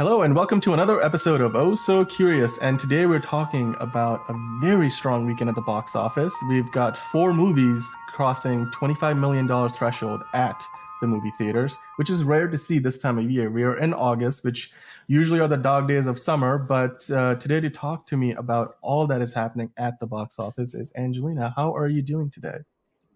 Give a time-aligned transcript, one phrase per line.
[0.00, 2.56] Hello, and welcome to another episode of Oh So Curious.
[2.56, 6.34] And today we're talking about a very strong weekend at the box office.
[6.48, 10.64] We've got four movies crossing $25 million threshold at
[11.02, 13.50] the movie theaters, which is rare to see this time of year.
[13.50, 14.72] We are in August, which
[15.06, 16.56] usually are the dog days of summer.
[16.56, 20.38] But uh, today, to talk to me about all that is happening at the box
[20.38, 21.52] office is Angelina.
[21.54, 22.60] How are you doing today?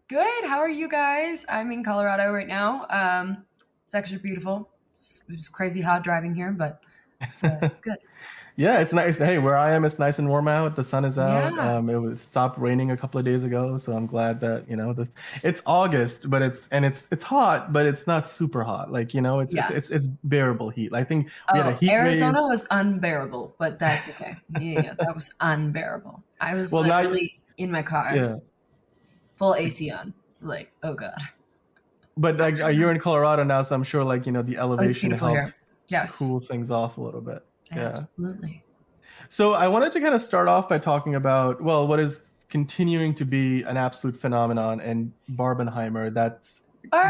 [0.08, 0.44] Good.
[0.44, 1.46] How are you guys?
[1.48, 2.84] I'm in Colorado right now.
[2.90, 3.46] Um,
[3.86, 4.73] it's actually beautiful.
[5.04, 6.80] It's, it's crazy hot driving here, but
[7.20, 7.98] it's, uh, it's good.
[8.56, 9.18] yeah, it's nice.
[9.18, 10.76] Hey, where I am, it's nice and warm out.
[10.76, 11.52] The sun is out.
[11.52, 11.76] Yeah.
[11.76, 14.76] Um, it was stopped raining a couple of days ago, so I'm glad that you
[14.76, 14.94] know
[15.42, 18.90] it's August, but it's and it's it's hot, but it's not super hot.
[18.90, 19.66] Like you know, it's Yeah.
[19.68, 20.94] it's, it's it's bearable heat.
[20.94, 22.48] I think we had a Oh, Arizona wave.
[22.48, 24.32] was unbearable, but that's okay.
[24.58, 26.24] Yeah, that was unbearable.
[26.40, 28.36] I was Well, literally in my car, Yeah,
[29.36, 30.14] full AC on.
[30.40, 31.12] Like, oh god,
[32.16, 34.62] but like uh, you're in Colorado now, so I'm sure like you know the oh,
[34.62, 35.56] elevation beautiful helped here.
[35.88, 37.44] Yes, cool things off a little bit.
[37.74, 37.88] yeah.
[37.88, 38.60] absolutely.
[39.28, 43.14] So I wanted to kind of start off by talking about well, what is continuing
[43.16, 46.12] to be an absolute phenomenon and Barbenheimer.
[46.12, 46.62] That's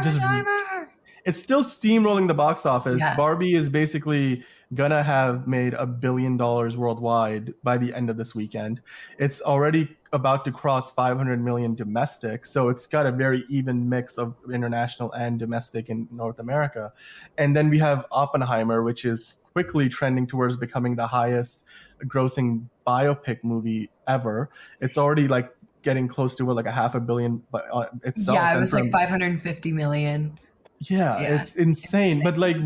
[0.02, 0.86] Just- Barbenheimer!
[1.24, 3.00] It's still steamrolling the box office.
[3.00, 3.16] Yeah.
[3.16, 4.44] Barbie is basically
[4.74, 8.80] gonna have made a billion dollars worldwide by the end of this weekend.
[9.18, 14.18] It's already about to cross 500 million domestic, so it's got a very even mix
[14.18, 16.92] of international and domestic in North America.
[17.38, 21.64] And then we have Oppenheimer, which is quickly trending towards becoming the highest
[22.06, 24.50] grossing biopic movie ever.
[24.80, 28.34] It's already like getting close to what, like a half a billion but uh, itself.
[28.34, 30.38] Yeah, it was like 550 million.
[30.90, 32.18] Yeah, Yeah, it's it's insane.
[32.18, 32.22] insane.
[32.22, 32.56] But like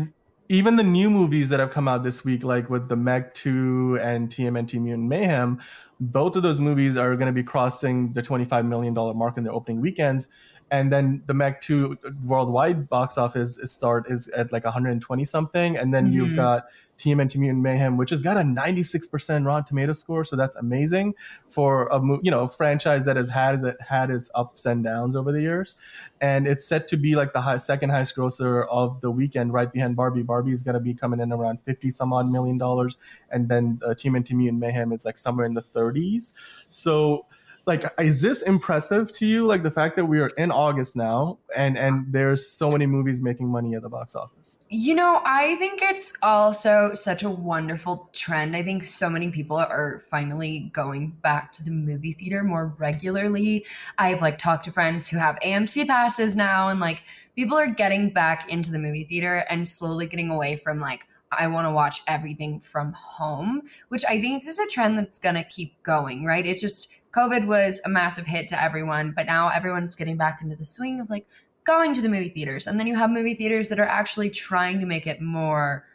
[0.49, 3.99] even the new movies that have come out this week, like with the Meg 2
[4.01, 5.59] and TMNT Mutant Mayhem,
[5.99, 9.53] both of those movies are going to be crossing the $25 million mark in their
[9.53, 10.27] opening weekends.
[10.71, 15.77] And then the Meg 2 worldwide box office start is at like 120 something.
[15.77, 16.35] And then you've Mhm.
[16.35, 16.65] got
[16.97, 20.25] TMNT Mutant Mayhem, which has got a 96% Rotten Tomato score.
[20.25, 21.15] So that's amazing
[21.49, 25.15] for a you know a franchise that has had that had its ups and downs
[25.15, 25.75] over the years
[26.21, 29.71] and it's set to be like the high, second highest grosser of the weekend, right
[29.71, 30.21] behind Barbie.
[30.21, 32.97] Barbie is going to be coming in around fifty some odd million dollars,
[33.31, 36.33] and then uh, Team and Mutant Mayhem is like somewhere in the thirties.
[36.67, 37.25] So,
[37.65, 39.45] like, is this impressive to you?
[39.45, 43.21] Like the fact that we are in August now, and and there's so many movies
[43.21, 44.57] making money at the box office.
[44.69, 48.55] You know, I think it's also such a wonderful trend.
[48.55, 53.65] I think so many people are finally going back to the movie theater more regularly.
[53.97, 57.03] I've like talked to friends who have AMC passes now and like
[57.35, 61.47] people are getting back into the movie theater and slowly getting away from like I
[61.47, 65.43] want to watch everything from home, which I think is a trend that's going to
[65.43, 66.45] keep going, right?
[66.45, 70.55] It's just COVID was a massive hit to everyone, but now everyone's getting back into
[70.55, 71.25] the swing of like
[71.63, 72.67] going to the movie theaters.
[72.67, 75.85] And then you have movie theaters that are actually trying to make it more.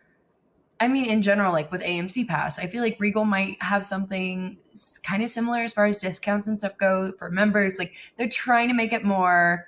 [0.80, 4.56] I mean, in general, like with AMC Pass, I feel like Regal might have something
[5.04, 7.78] kind of similar as far as discounts and stuff go for members.
[7.78, 9.66] Like they're trying to make it more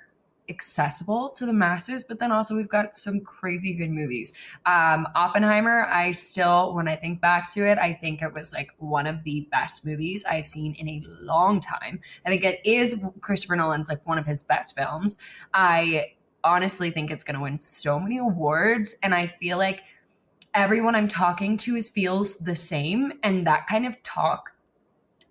[0.49, 4.33] accessible to the masses, but then also we've got some crazy good movies.
[4.65, 8.71] Um, Oppenheimer, I still, when I think back to it, I think it was like
[8.77, 11.99] one of the best movies I've seen in a long time.
[12.25, 15.17] I think it is Christopher Nolan's like one of his best films.
[15.53, 16.13] I
[16.43, 19.83] honestly think it's going to win so many awards, and I feel like
[20.53, 24.53] everyone I'm talking to is feels the same, and that kind of talk,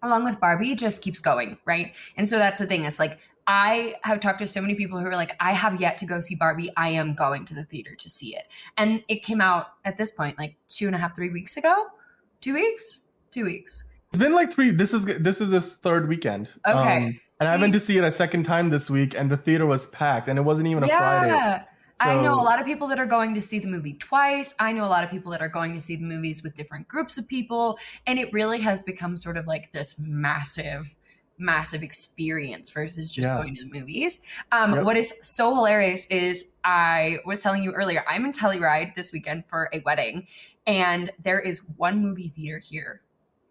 [0.02, 1.94] along with Barbie, just keeps going, right?
[2.16, 2.84] And so that's the thing.
[2.84, 5.98] Is like I have talked to so many people who are like, I have yet
[5.98, 6.70] to go see Barbie.
[6.76, 8.44] I am going to the theater to see it,
[8.76, 11.86] and it came out at this point like two and a half, three weeks ago,
[12.40, 13.84] two weeks, two weeks.
[14.08, 14.70] It's been like three.
[14.70, 16.48] This is this is this third weekend.
[16.66, 17.06] Okay.
[17.06, 19.66] Um, and I went to see it a second time this week, and the theater
[19.66, 21.64] was packed, and it wasn't even a Friday.
[22.00, 24.54] I know a lot of people that are going to see the movie twice.
[24.58, 26.88] I know a lot of people that are going to see the movies with different
[26.88, 27.78] groups of people.
[28.06, 30.94] And it really has become sort of like this massive,
[31.38, 33.38] massive experience versus just Yeah.
[33.38, 34.20] going to the movies.
[34.52, 34.84] Um, Yep.
[34.84, 39.44] What is so hilarious is I was telling you earlier, I'm in Telluride this weekend
[39.46, 40.26] for a wedding,
[40.66, 43.02] and there is one movie theater here.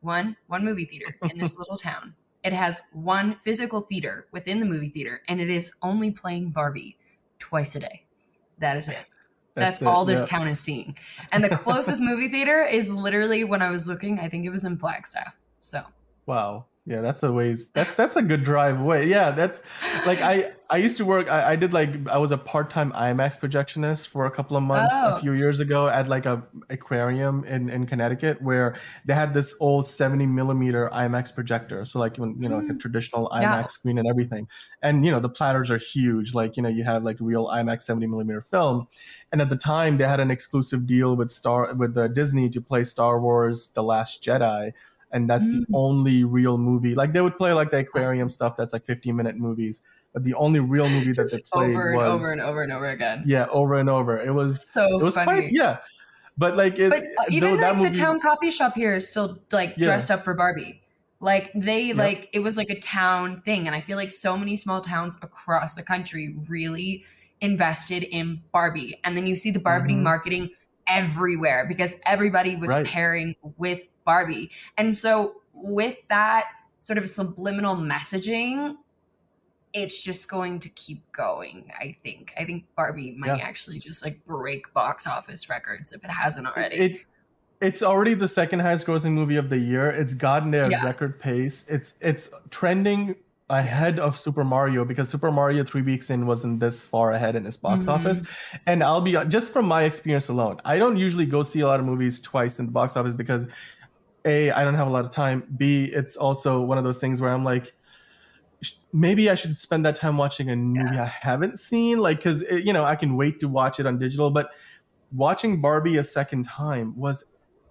[0.01, 2.13] One, one movie theater in this little town.
[2.43, 6.97] It has one physical theater within the movie theater, and it is only playing Barbie
[7.39, 8.05] twice a day.
[8.59, 9.05] That is it.
[9.55, 10.37] That's, it, all this yeah.
[10.37, 10.97] town is seeing.
[11.31, 14.65] And the closest movie theater is literally when I was looking, I think it was
[14.65, 15.37] in Flagstaff.
[15.61, 15.81] So
[16.25, 16.65] Wow.
[16.87, 17.69] Yeah, that's a ways.
[17.73, 19.07] That's that's a good drive away.
[19.07, 19.59] Yeah, that's
[20.05, 21.27] like I I used to work.
[21.31, 24.61] I, I did like I was a part time IMAX projectionist for a couple of
[24.61, 25.15] months Oh.
[25.15, 29.55] a few years ago at like a aquarium in in Connecticut where they had this
[29.59, 31.85] old seventy millimeter IMAX projector.
[31.85, 32.79] So like when you know like a Mm.
[32.79, 33.65] traditional IMAX Yeah.
[33.67, 34.47] screen and everything.
[34.83, 36.35] And you know the platters are huge.
[36.35, 38.87] Like you know you have like real IMAX seventy millimeter film.
[39.31, 42.61] And at the time they had an exclusive deal with Star with the Disney to
[42.61, 44.73] play Star Wars: The Last Jedi
[45.15, 45.65] and that's the Mm.
[45.73, 46.93] only real movie.
[46.93, 49.81] Like they would play like the aquarium stuff that's like 15 minute movies,
[50.13, 52.71] but the only real movie that they played over and was over and over and
[52.73, 53.23] over again.
[53.25, 54.19] yeah, over and over.
[54.19, 55.41] It was so it was funny.
[55.41, 55.77] quite yeah,
[56.37, 59.39] but like it, but uh, even like movie, the town coffee shop here is still
[59.51, 59.83] like Yeah.
[59.83, 60.81] dressed up for Barbie.
[61.21, 61.97] Like they Yep.
[61.97, 65.15] like it was like a town thing, and I feel like so many small towns
[65.21, 67.05] across the country really
[67.39, 70.03] invested in Barbie, and then you see the Barbie Mhm.
[70.03, 70.49] marketing
[70.87, 72.85] everywhere because everybody was Right.
[72.85, 76.45] pairing with Barbie, and so with that
[76.79, 78.75] sort of subliminal messaging.
[79.73, 81.69] It's just going to keep going.
[81.77, 82.33] I think.
[82.39, 83.45] I think Barbie might Yeah.
[83.45, 86.75] actually just like break box office records if it hasn't already.
[86.77, 87.05] it
[87.61, 89.89] it's already the second highest grossing movie of the year.
[89.89, 90.85] It's gotten there at Yeah.
[90.85, 91.65] record pace.
[91.67, 93.15] It's it's trending
[93.49, 97.45] ahead of Super Mario because Super Mario three weeks in wasn't this far ahead in
[97.45, 97.93] its box Mhm.
[97.93, 98.23] office.
[98.65, 101.79] And I'll be just from my experience alone, I don't usually go see a lot
[101.79, 103.47] of movies twice in the box office because
[104.25, 105.43] a I don't have a lot of time.
[105.55, 107.73] B it's also one of those things where I'm like.
[108.93, 112.71] Maybe I should spend that time watching a movie I haven't seen, like because you
[112.73, 114.31] know I can wait to watch it on digital.
[114.31, 114.49] But
[115.13, 117.23] watching Barbie a second time was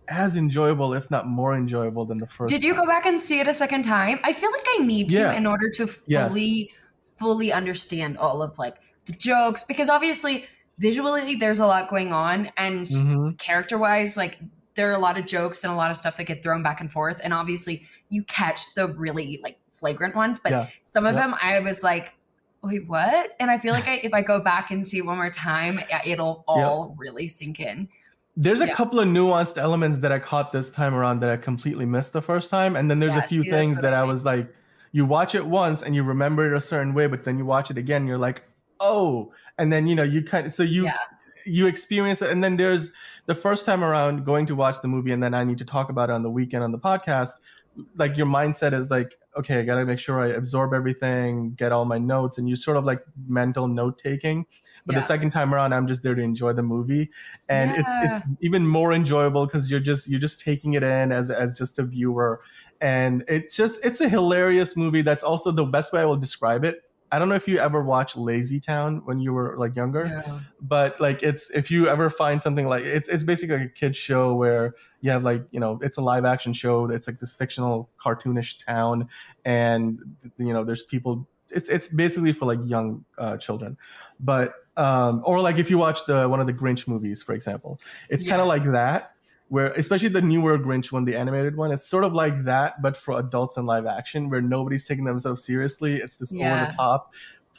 [0.08, 2.52] as enjoyable, if not more enjoyable, than the first.
[2.52, 2.82] Did you time.
[2.82, 4.18] go back and see it a second time?
[4.24, 5.32] I feel like I need to Yeah.
[5.34, 6.28] in order to Yes.
[6.28, 6.70] fully
[7.16, 8.74] fully understand all of like
[9.06, 10.46] the jokes because obviously
[10.78, 13.38] visually there's a lot going on and Mhm.
[13.38, 14.40] character wise like
[14.74, 16.80] there are a lot of jokes and a lot of stuff that get thrown back
[16.80, 20.66] and forth and obviously you catch the really like flagrant ones but Yeah.
[20.82, 21.22] some of Yep.
[21.22, 22.16] them I was like
[22.64, 25.16] wait what and I feel like I, if I go back and see it one
[25.16, 27.88] more time it'll all really sink in
[28.36, 28.74] There's a Yeah.
[28.74, 32.22] couple of nuanced elements that I caught this time around that I completely missed the
[32.22, 34.52] first time, and then there's Yeah, a few see, things that I I was like,
[34.92, 37.70] you watch it once and you remember it a certain way, but then you watch
[37.70, 38.44] it again, you're like,
[38.80, 40.98] oh, and then you know you kind of so you Yeah.
[41.46, 42.90] you experience it, and then there's
[43.26, 45.88] the first time around going to watch the movie, and then I need to talk
[45.88, 47.30] about it on the weekend on the podcast.
[47.96, 51.84] Like your mindset is like, okay, I gotta make sure I absorb everything, get all
[51.84, 54.46] my notes, and you sort of like mental note taking.
[54.86, 55.00] But Yeah.
[55.00, 57.10] the second time around, I'm just there to enjoy the movie,
[57.48, 57.80] and Yeah.
[57.80, 61.56] it's it's even more enjoyable because you're just you're just taking it in as as
[61.58, 62.40] just a viewer,
[62.80, 65.02] and it's just it's a hilarious movie.
[65.02, 66.82] That's also the best way I will describe it.
[67.12, 70.40] I don't know if you ever watched Lazy Town when you were like younger Yeah.
[70.60, 73.96] but like it's if you ever find something like it's it's basically like a kids
[73.96, 77.36] show where you have like you know it's a live action show it's like this
[77.36, 79.08] fictional cartoonish town
[79.44, 80.00] and
[80.38, 83.76] you know there's people it's it's basically for like young uh, children
[84.18, 87.80] but um or like if you watch the one of the grinch movies for example
[88.08, 89.12] it's kind of like that
[89.48, 92.96] where especially the newer grinch one the animated one it's sort of like that but
[92.96, 96.64] for adults in live action where nobody's taking themselves seriously it's this over Yeah.
[96.66, 97.12] the top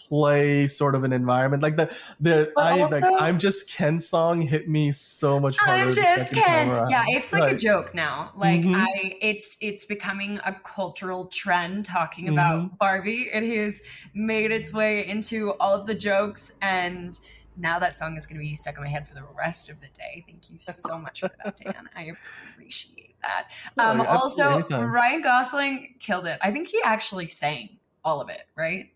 [0.08, 4.00] play sort of an environment like the the But I also- like I'm just Ken
[4.00, 5.84] song hit me so much harder.
[5.84, 6.68] I'm just Ken.
[6.90, 8.32] Yeah, it's like a joke now.
[8.36, 8.76] Like Mhm.
[8.76, 12.34] I it's it's becoming a cultural trend talking Mm-hmm.
[12.34, 13.30] about Barbie.
[13.34, 13.82] It has
[14.14, 17.18] made its way into all of the jokes and
[17.58, 19.80] now that song is going to be stuck in my head for the rest of
[19.80, 20.26] the day.
[20.28, 21.90] Thank you so much for that, Dan.
[21.96, 22.12] I
[22.52, 23.46] appreciate that.
[23.78, 24.82] Oh, Um, absolutely, also.
[24.86, 26.38] Ryan Gosling killed it.
[26.42, 27.70] I think he actually sang
[28.04, 28.92] all of it, right?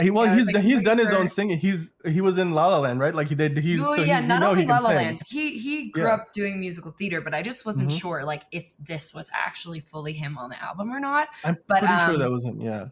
[0.00, 1.58] He, well, Yeah, he's like, he's done his sure- own singing.
[1.58, 3.14] He's he was in La La Land, right?
[3.14, 3.56] Like he did.
[3.58, 4.96] He's oh so yeah, he, not know only La La sing.
[4.96, 5.20] Land.
[5.28, 6.14] He he grew Yeah.
[6.14, 8.00] up doing musical theater, but I just wasn't Mhm.
[8.00, 11.28] sure like if this was actually fully him on the album or not.
[11.44, 12.60] I'm but, pretty sure um, that wasn't.
[12.62, 12.86] Yeah.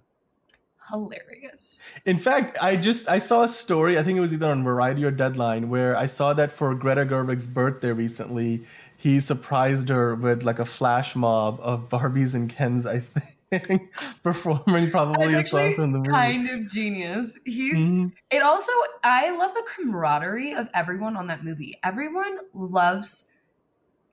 [0.90, 1.82] Hilarious.
[2.06, 3.98] In fact, I just I saw a story.
[3.98, 7.04] I think it was either on Variety or Deadline where I saw that for Greta
[7.04, 8.64] Gerwig's birthday recently,
[8.96, 12.86] he surprised her with like a flash mob of Barbies and Kens.
[12.86, 13.26] I think
[14.22, 16.10] performing probably a song from the movie.
[16.10, 17.38] kind of genius.
[17.44, 18.12] He's Mhm.
[18.30, 21.78] it also I love the camaraderie of everyone on that movie.
[21.82, 23.30] Everyone loves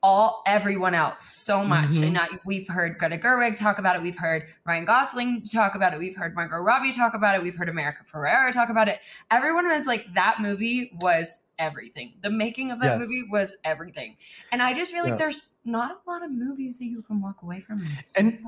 [0.04, 1.92] all everyone else so much.
[1.96, 2.04] Mhm.
[2.04, 4.04] And now we've heard Greta Gerwig talk about it.
[4.04, 6.00] We've heard Ryan Gosling talk about it.
[6.00, 7.42] We've heard Margot Robbie talk about it.
[7.42, 9.00] We've heard America Ferrera talk about it.
[9.32, 12.14] Everyone was like, that movie was everything.
[12.22, 13.02] The making of that Yes.
[13.02, 14.16] movie was everything.
[14.52, 15.18] And I just feel like Yeah.
[15.18, 18.40] there's not a lot of movies that you can walk away from and, And-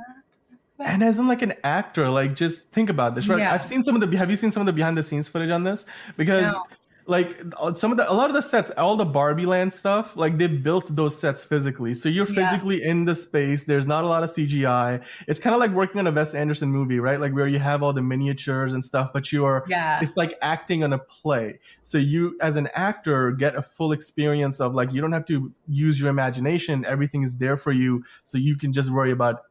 [0.77, 0.89] that.
[0.93, 3.39] And as I'm like an actor, like just think about this, right?
[3.39, 3.53] Yeah.
[3.53, 4.17] I've seen some of the.
[4.17, 5.85] Have you seen some of the behind the scenes footage on this?
[6.17, 6.63] Because No.
[7.09, 10.17] like uh, some of the a lot of the sets all the barbie land stuff
[10.17, 12.49] like they built those sets physically so you're Yeah.
[12.49, 15.99] physically in the space there's not a lot of cgi it's kind of like working
[16.01, 19.11] on a wes anderson movie right like where you have all the miniatures and stuff
[19.13, 19.99] but you are Yeah.
[20.01, 24.59] it's like acting on a play so you as an actor get a full experience
[24.59, 28.37] of like you don't have to use your imagination everything is there for you so
[28.37, 29.43] you can just worry about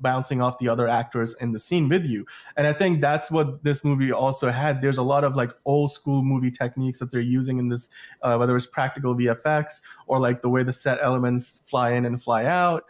[0.00, 2.26] bouncing off the other actors in the scene with you.
[2.56, 4.82] And i think that's what this movie also had.
[4.82, 7.88] There's a lot of like old school movie techniques that they're using in this
[8.22, 12.22] uh, whether it's practical vfx or like the way the set elements fly in and
[12.22, 12.84] fly out.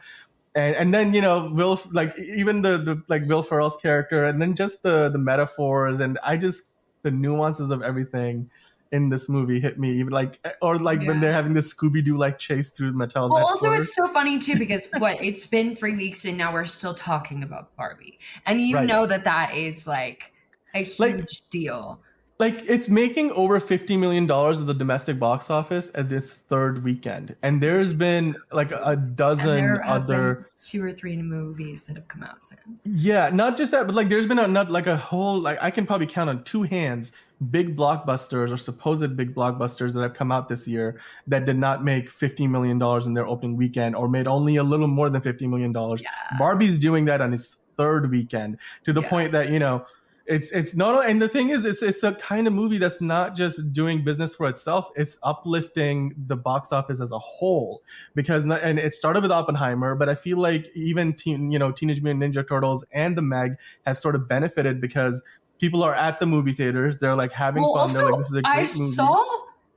[0.55, 4.41] And and then you know will like even the the like will ferrell's character and
[4.41, 6.65] then just the the metaphors and i just
[7.03, 8.51] the nuances of everything
[8.95, 12.17] in this movie hit me even like eh, or like when they're having this scooby-doo
[12.17, 15.97] like chase through mattel's Well, also it's so funny too because what it's been three
[15.97, 18.87] weeks and now we're still talking about Barbie, and you Right.
[18.87, 20.33] know that that is like
[20.75, 22.01] a huge Like- deal.
[22.41, 26.83] like it's making over 50 million dollars of the domestic box office at this third
[26.83, 31.87] weekend and there's been like a dozen there have been other two or three movies
[31.87, 32.87] that have come out since.
[32.91, 35.71] yeah not just that but like there's been a not like a whole like i
[35.71, 37.13] can probably count on two hands
[37.51, 41.85] big blockbusters or supposed big blockbusters that have come out this year that did not
[41.85, 45.21] make 50 million dollars in their opening weekend or made only a little more than
[45.21, 46.11] 50 million dollars Yeah.
[46.39, 49.09] Barbie's doing that on its third weekend to the Yeah.
[49.09, 49.85] point that you know
[50.27, 53.35] it's it's not and the thing is it's it's a kind of movie that's not
[53.37, 57.83] just doing business for itself it's uplifting the box office as a whole
[58.15, 61.73] because not- and it started with Oppenheimer but I feel like even teen, you know
[61.73, 65.23] Teenage Mutant Ninja Turtles and the Meg has sort of benefited because
[65.61, 68.29] people are at the movie theaters they're like having Well, fun they're also, like this
[68.29, 69.25] is a great I movie saw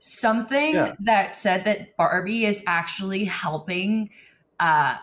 [0.00, 0.94] something Yeah.
[1.00, 4.10] that said that Barbie is actually helping
[4.60, 4.96] uh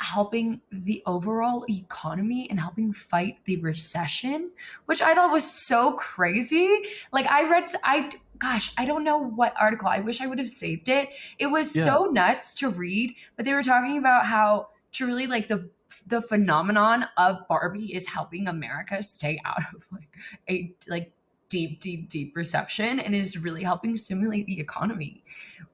[0.00, 4.50] helping the overall economy and helping fight the recession,
[4.86, 6.68] which I thought was so crazy.
[7.12, 9.88] Like I read I gosh, I don't know what article.
[9.88, 11.10] I wish I would have saved it.
[11.38, 15.70] It was so nuts to read, but they were talking about how truly like the
[16.06, 20.16] the phenomenon of Barbie is helping America stay out of like
[20.48, 21.12] a like
[21.48, 25.22] deep, deep, deep recession and is really helping stimulate the economy,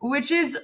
[0.00, 0.58] which is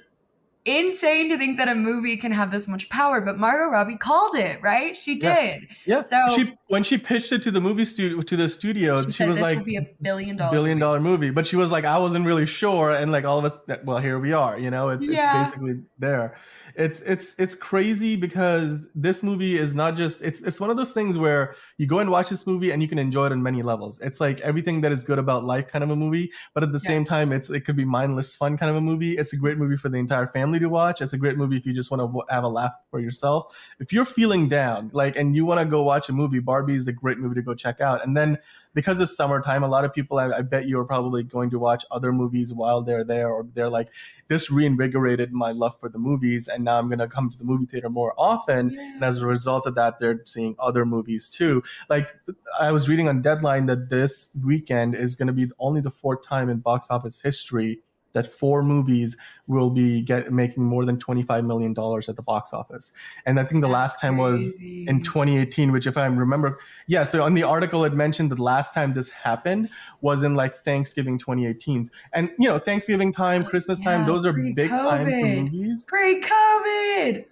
[0.65, 3.21] insane to think that a movie can have this much power.
[3.21, 4.97] But Margot Robbie called it, right?
[4.97, 5.35] She Yeah.
[5.59, 5.67] did.
[5.85, 9.11] yeah So- she when she pitched it to the movie studio to the studio She,
[9.11, 10.79] she, was this like will be a billion dollar billion movie.
[10.85, 13.57] dollar movie but she was like i wasn't really sure and like all of us
[13.85, 15.41] well here we are you know it's, Yeah.
[15.43, 16.35] it's basically there
[16.77, 20.91] it's it's it's crazy because this movie is not just it's it's one of those
[20.93, 23.63] things where you go and watch this movie and you can enjoy it on many
[23.63, 23.99] levels.
[23.99, 26.79] It's like everything that is good about life kind of a movie but at the
[26.83, 26.87] Yeah.
[26.89, 29.17] same time it's it could be mindless fun kind of a movie.
[29.17, 31.01] It's a great movie for the entire family to watch.
[31.01, 33.57] It's a great movie if you just want to have a laugh for yourself.
[33.79, 36.87] If you're feeling down like and you want to go watch a movie barbie is
[36.87, 38.05] a great movie to go check out.
[38.05, 38.37] And then
[38.75, 41.57] because it's summertime a lot of people I, I bet you are probably going to
[41.57, 43.89] watch other movies while they're there or they're like
[44.27, 47.43] this reinvigorated my love for the movies and now i'm going to come to the
[47.43, 48.77] movie theater more often.
[48.77, 51.63] And as a result of that they're seeing other movies too.
[51.89, 52.13] Like
[52.59, 56.23] i was reading on deadline that this weekend is going to be only the fourth
[56.23, 57.79] time in box office history
[58.13, 62.53] that four movies will be get making more than 25 million dollars at the box
[62.53, 62.91] office.
[63.25, 67.23] And i think the last time was in 2018 which if i remember yeah so
[67.23, 69.69] on the article it mentioned the last time this happened
[70.01, 74.33] was in like thanksgiving 2018 and you know thanksgiving time christmas yeah, time those are
[74.33, 75.85] big time movies.
[75.85, 77.25] Pre-COVID.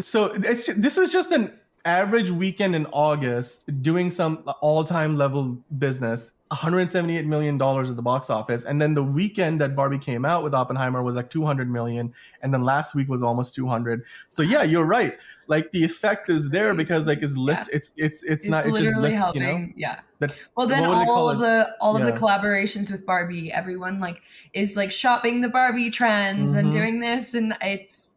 [0.00, 1.52] so it's this is just an
[1.84, 8.28] average weekend in august doing some all-time level business 178 million dollars at the box
[8.30, 8.64] office.
[8.64, 12.12] And then the weekend that barbie came out with oppenheimer was like 200 million.
[12.42, 15.18] And then last week was almost 200 so yeah you're right.
[15.48, 18.72] Like the effect is there because like it's lift it's it's it's, It's, not it's
[18.74, 19.42] literally just lift, helping.
[19.42, 19.68] you know?
[19.76, 20.00] Yeah.
[20.20, 23.50] That- well, then what would they all of the all of the collaborations with Barbie,
[23.52, 24.20] everyone like
[24.52, 26.72] is like shopping the Barbie trends and Mhm.
[26.72, 28.11] doing this, and it's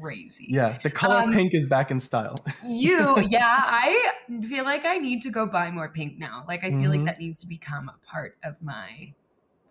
[0.00, 0.46] crazy.
[0.48, 4.96] yeah the color Um, pink is back in style You, yeah, I feel like I
[4.98, 6.44] need to go buy more pink now.
[6.48, 7.04] Like I feel like Mhm.
[7.04, 9.14] that needs to become a part of my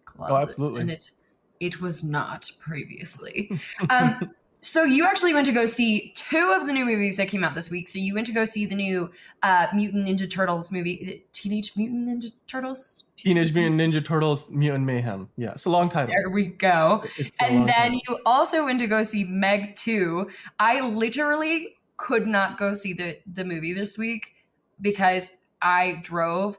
[0.05, 0.49] closet.
[0.49, 0.81] absolutely.
[0.81, 1.11] And it
[1.59, 3.51] it was not previously.
[3.89, 7.43] Um so you actually went to go see two of the new movies that came
[7.43, 7.87] out this week.
[7.87, 12.07] So you went to go see the new uh, Mutant Ninja Turtles movie, Teenage Mutant
[12.07, 13.03] Ninja Turtles.
[13.17, 17.03] teenage mutant ninja turtles mutant mayhem yeah it's a long title There we go.
[17.41, 18.01] And then title.
[18.07, 20.29] you also went to go see Meg 2.
[20.59, 24.33] I literally could not go see the, the movie this week
[24.81, 26.57] because I drove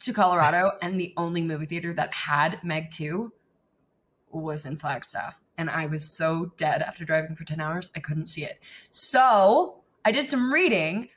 [0.00, 3.32] to Colorado and the only movie theater that had Meg 2
[4.32, 5.41] was in Flagstaff.
[5.58, 8.60] And I was so dead after driving for 10 hours, I couldn't see it.
[8.90, 11.08] So I did some reading,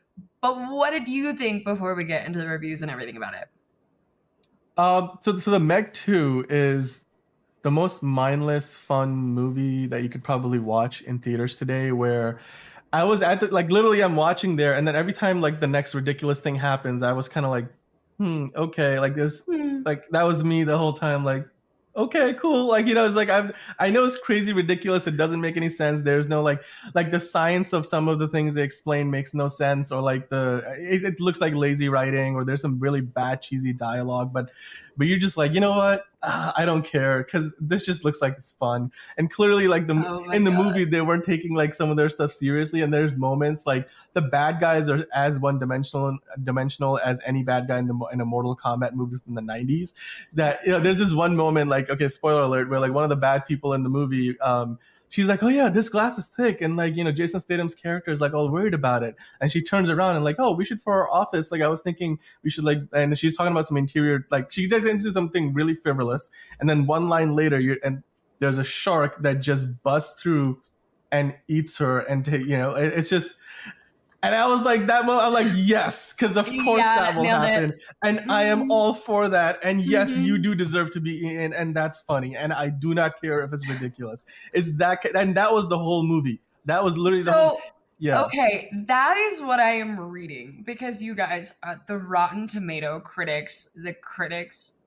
[0.41, 3.47] but what did you think before we get into the reviews and everything about it?
[4.77, 7.05] Um, so, so the Meg 2 is
[7.61, 11.91] the most mindless, fun movie that you could probably watch in theaters today.
[11.91, 12.39] Where
[12.93, 15.67] I was at the like literally, I'm watching there, and then every time like the
[15.67, 17.67] next ridiculous thing happens, I was kind of like,
[18.19, 19.81] hmm, okay, like this, Hmm.
[19.85, 21.47] like that was me the whole time, like.
[21.97, 22.67] Okay, cool.
[22.67, 23.53] Like you know, it's like I'm.
[23.79, 25.07] I know it's crazy, ridiculous.
[25.07, 26.01] It doesn't make any sense.
[26.01, 26.61] There's no like,
[26.93, 30.29] like the science of some of the things they explain makes no sense, or like
[30.29, 34.33] the it, it looks like lazy writing, or there's some really bad, cheesy dialogue.
[34.33, 34.51] But,
[34.97, 36.05] but you're just like, you know what?
[36.23, 38.91] Ah, I don't care because this just looks like it's fun.
[39.17, 40.65] And clearly, like the Oh in the God.
[40.65, 42.81] movie, they weren't taking like some of their stuff seriously.
[42.81, 47.67] And there's moments like the bad guys are as one dimensional dimensional as any bad
[47.67, 49.93] guy in the in a Mortal Kombat movie from the 90s.
[50.33, 53.09] That you know, there's this one moment like okay, spoiler alert, where like one of
[53.09, 54.39] the bad people in the movie.
[54.39, 57.75] um She's like, oh yeah, this glass is thick, and like you know, Jason Statham's
[57.75, 60.65] character is like all worried about it, and she turns around and like, oh, we
[60.65, 61.51] should for our office.
[61.51, 64.67] Like I was thinking we should like, and she's talking about some interior, like she
[64.67, 68.03] gets into something really frivolous, and then one line later, you and
[68.39, 70.61] there's a shark that just busts through
[71.11, 73.35] and eats her, and ta- you know, it, it's just.
[74.25, 77.23] And I was like, that moment, I'm like, yes, because of course Yeah, that will
[77.23, 77.49] nailed it.
[77.51, 77.79] happen.
[78.03, 78.71] And I am Mhm.
[78.71, 79.59] all for that.
[79.63, 80.25] And yes, Mhm.
[80.25, 82.35] you do deserve to be in, and that's funny.
[82.35, 84.25] And I do not care if it's ridiculous.
[84.53, 86.41] It's that, and that was the whole movie.
[86.65, 87.61] That was literally the whole,
[87.99, 88.23] yeah.
[88.23, 93.69] okay, that is what I am reading because you guys, uh, the Rotten Tomato critics,
[93.75, 94.81] the critics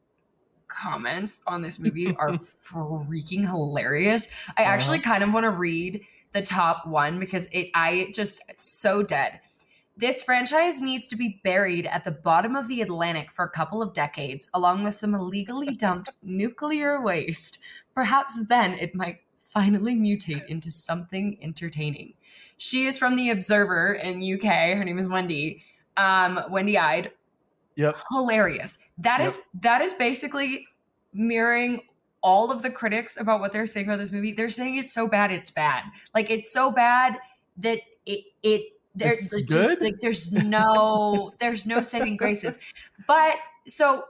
[0.66, 2.32] comments on this movie are
[2.72, 4.28] freaking hilarious.
[4.56, 4.70] I Uh-huh.
[4.72, 6.04] actually kind of want to read
[6.38, 9.40] the top one because it I just so dead.
[9.96, 13.82] This franchise needs to be buried at the bottom of the Atlantic for a couple
[13.82, 17.58] of decades, along with some illegally dumped nuclear waste.
[17.94, 22.14] Perhaps then it might finally mutate into something entertaining.
[22.58, 24.76] She is from the Observer in UK.
[24.76, 25.64] Her name is Wendy.
[25.96, 27.10] Um, Wendy Ide.
[27.74, 27.96] Yep.
[28.12, 28.78] Hilarious.
[28.98, 29.26] That Yep.
[29.26, 30.66] is that is basically
[31.12, 31.80] mirroring
[32.22, 34.32] all of the critics about what they're saying about this movie.
[34.32, 35.84] They're saying it's so bad, it's bad.
[36.14, 37.16] Like it's so bad
[37.58, 38.62] that it it
[38.94, 42.58] there's just like there's no there's no saving graces.
[43.06, 44.04] But so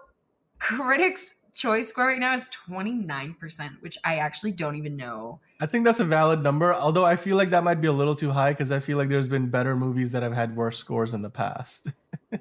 [0.58, 5.40] critics choice score right now is 29%, which I actually don't even know.
[5.60, 6.72] I think that's a valid number.
[6.72, 9.08] Although I feel like that might be a little too high because I feel like
[9.08, 11.88] there's been better movies that have had worse scores in the past.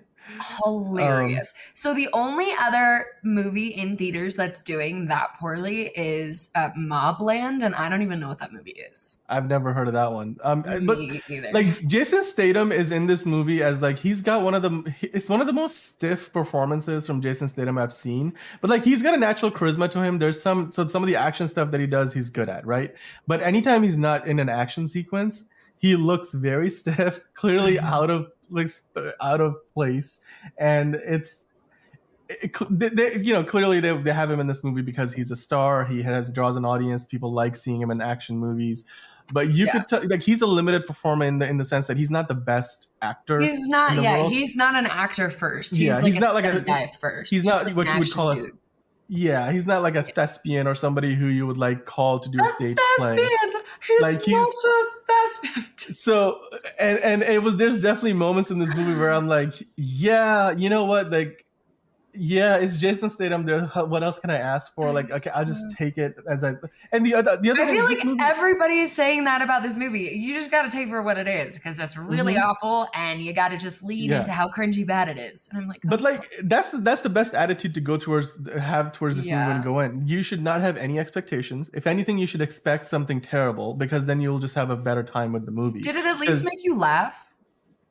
[0.64, 1.54] Hilarious.
[1.74, 7.74] so the only other movie in theaters that's doing that poorly is uh, Mobland, and
[7.76, 9.20] I don't even know what that movie is.
[9.30, 10.38] I've never heard of that one.
[10.44, 10.98] Um, but
[11.30, 11.50] either.
[11.54, 15.30] like Jason Statham is in this movie as like he's got one of the it's
[15.30, 18.34] one of the most stiff performances from Jason Statham I've seen.
[18.62, 20.20] But like he's got a natural charisma to him.
[20.20, 22.94] There's some so some of the action stuff that he does he's good at, right?
[23.28, 25.46] But anytime he's not in an action sequence,
[25.78, 27.84] he looks very stiff, clearly Mhm.
[27.84, 30.22] out of like sp- uh, out of place,
[30.58, 31.46] and it's.
[32.30, 35.32] It, they, they- you know, clearly they, they have him in this movie because he's
[35.32, 35.86] a star.
[35.86, 37.06] He has draws an audience.
[37.06, 38.86] People like seeing him in action movies
[39.34, 39.72] but you Yeah.
[39.74, 42.30] could tell like he's a limited performer in the in the sense that he's not
[42.30, 43.42] the best actor.
[43.42, 44.32] he's not, yeah, world.
[44.32, 45.72] he's not an actor first.
[45.72, 47.30] He's Yeah, like he's a not like a- guy first.
[47.30, 48.46] he's not what you would call a-
[49.10, 52.38] yeah, he's not like a thespian or somebody who you would like call to do
[52.40, 53.28] a A stage play.
[53.86, 55.66] He's Like, he's- not a thespian.
[55.78, 56.40] So
[56.80, 60.70] and and it was there's definitely moments in this movie where I'm like, yeah, you
[60.70, 61.44] know what, like.
[62.18, 63.46] Yeah, it's Jason Statham.
[63.46, 64.92] There, what else can I ask for?
[64.92, 66.56] Like, okay, I'll just take it as I.
[66.92, 69.64] And the other, the other I thing, feel like movie- everybody is saying that about
[69.64, 70.12] this movie.
[70.16, 72.44] You just got to take for what it is because that's really Mhm.
[72.44, 74.20] awful, and you got to just lean Yeah.
[74.20, 75.48] into how cringy bad it is.
[75.52, 78.92] And I'm like, But oh, like that's that's the best attitude to go towards have
[78.92, 79.54] towards this movie Yeah.
[79.56, 80.08] when go in.
[80.08, 81.70] You should not have any expectations.
[81.74, 85.32] If anything, you should expect something terrible because then you'll just have a better time
[85.34, 85.82] with the movie.
[85.82, 87.27] did it at least make you laugh?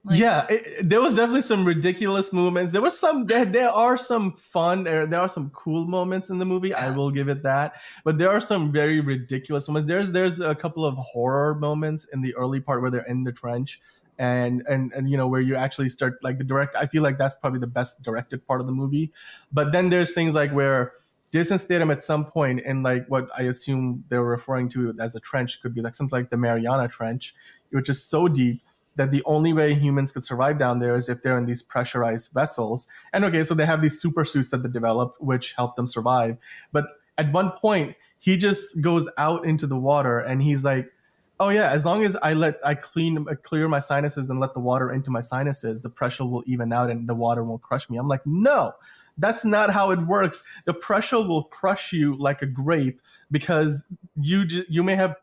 [0.07, 2.73] Like- yeah, it, there was definitely some ridiculous moments.
[2.73, 6.39] There was some there, there are some fun there, there are some cool moments in
[6.39, 6.73] the movie.
[6.73, 7.75] I will give it that.
[8.05, 9.89] But there are some very ridiculous moments.
[9.89, 13.33] There's there's a couple of horror moments in the early part where they're in the
[13.33, 13.81] trench
[14.19, 17.19] and and and you know where you actually start like the direct I feel like
[17.19, 19.13] that's probably the best directed part of the movie.
[19.53, 20.93] But then there's things like where
[21.33, 25.17] Jason Statham at some point in like what I assume they were referring to as
[25.17, 27.35] a trench could be like something like the Mariana Trench,
[27.71, 28.63] which is so deep
[28.97, 32.33] that the only way humans could survive down there is if they're in these pressurized
[32.33, 32.89] vessels.
[33.13, 36.37] And okay, so they have these super suits that they developed, which help them survive.
[36.73, 36.87] But
[37.19, 40.93] at one point, he just goes out into the water and he's like,
[41.39, 44.61] "Oh yeah, as long as I let I clean clear my sinuses and let the
[44.61, 47.99] water into my sinuses, the pressure will even out and the water won't crush me."
[47.99, 48.75] I'm like, "No."
[49.19, 50.45] That's not how it works.
[50.67, 53.83] The pressure will crush you like a grape because
[54.21, 55.17] you you may have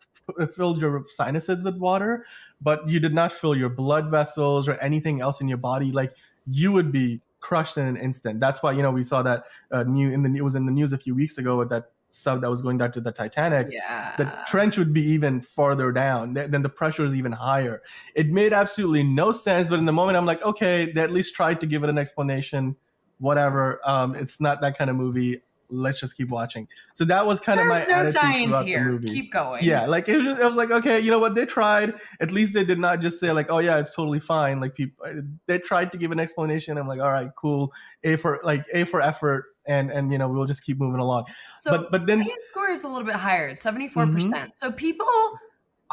[0.55, 2.25] filled your sinuses with water,
[2.63, 5.91] but you did not fill your blood vessels or anything else in your body.
[5.91, 6.13] Like
[6.49, 8.39] you would be crushed in an instant.
[8.39, 10.71] That's why you know we saw that uh, new in the it was in the
[10.71, 13.69] news a few weeks ago with that sub that was going down to the Titanic,
[13.71, 14.13] Yeah.
[14.19, 16.35] the trench would be even farther down.
[16.35, 17.81] Th- Then the pressure is even higher.
[18.13, 19.67] It made absolutely no sense.
[19.67, 21.97] But in the moment, I'm like, okay, they at least tried to give it an
[21.97, 22.75] explanation.
[23.17, 23.81] Whatever.
[23.83, 25.41] Um, it's not that kind of movie.
[25.73, 26.67] Let's just keep watching.
[26.95, 28.99] So that was kind of my There's no science here.
[29.05, 29.63] Keep going.
[29.63, 31.35] Yeah, like it was, I was like, okay, you know what?
[31.35, 31.93] They tried.
[32.19, 34.59] At least they did not just say like, oh yeah, it's totally fine.
[34.59, 36.77] Like people, uh, they tried to give an explanation.
[36.77, 37.71] I'm like, all right, cool.
[38.03, 41.25] A for like a for effort, and and you know we'll just keep moving along.
[41.61, 43.53] So but but then score is a little bit higher.
[43.53, 43.89] 74%.
[43.89, 44.45] Mm-hmm.
[44.53, 45.07] So people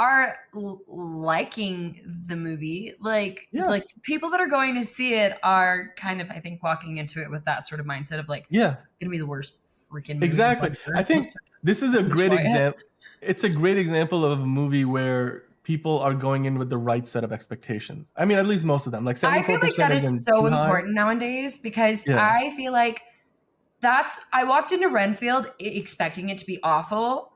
[0.01, 1.95] are liking
[2.27, 2.95] the movie.
[3.01, 3.67] Like Yeah.
[3.67, 7.23] like people that are going to see it are kind of I think walking into
[7.23, 9.60] it with that sort of mindset of like yeah, it's going to be the worst
[9.93, 10.77] freaking Exactly.
[10.97, 11.27] I think
[11.63, 12.47] this is a great Enjoy it.
[12.47, 12.81] example.
[13.21, 17.07] It's a great example of a movie where people are going in with the right
[17.07, 18.11] set of expectations.
[18.17, 19.05] I mean, at least most of them.
[19.05, 20.65] Like I 74% feel like that is so high.
[20.65, 22.17] important nowadays because Yeah.
[22.27, 23.03] I feel like
[23.81, 27.30] that's I walked into Renfield expecting it to be awful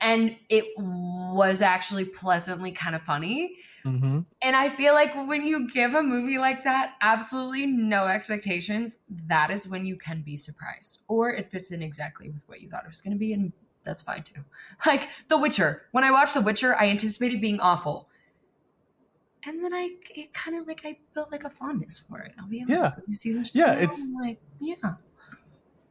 [0.00, 3.56] and it was actually pleasantly kind of funny.
[3.84, 4.24] Mhm.
[4.42, 8.96] And I feel like when you give a movie like that absolutely no expectations,
[9.28, 11.00] that is when you can be surprised.
[11.08, 13.52] Or it fits in exactly with what you thought it was going to be, and
[13.84, 14.44] that's fine too.
[14.86, 15.82] Like The Witcher.
[15.92, 18.08] When I watched The Witcher, I anticipated being awful.
[19.46, 22.32] And then I it kind of like I built like a fondness for it.
[22.38, 22.94] I'll be honest.
[22.98, 23.02] Yeah.
[23.06, 24.74] The season's Yeah, it's- like, yeah.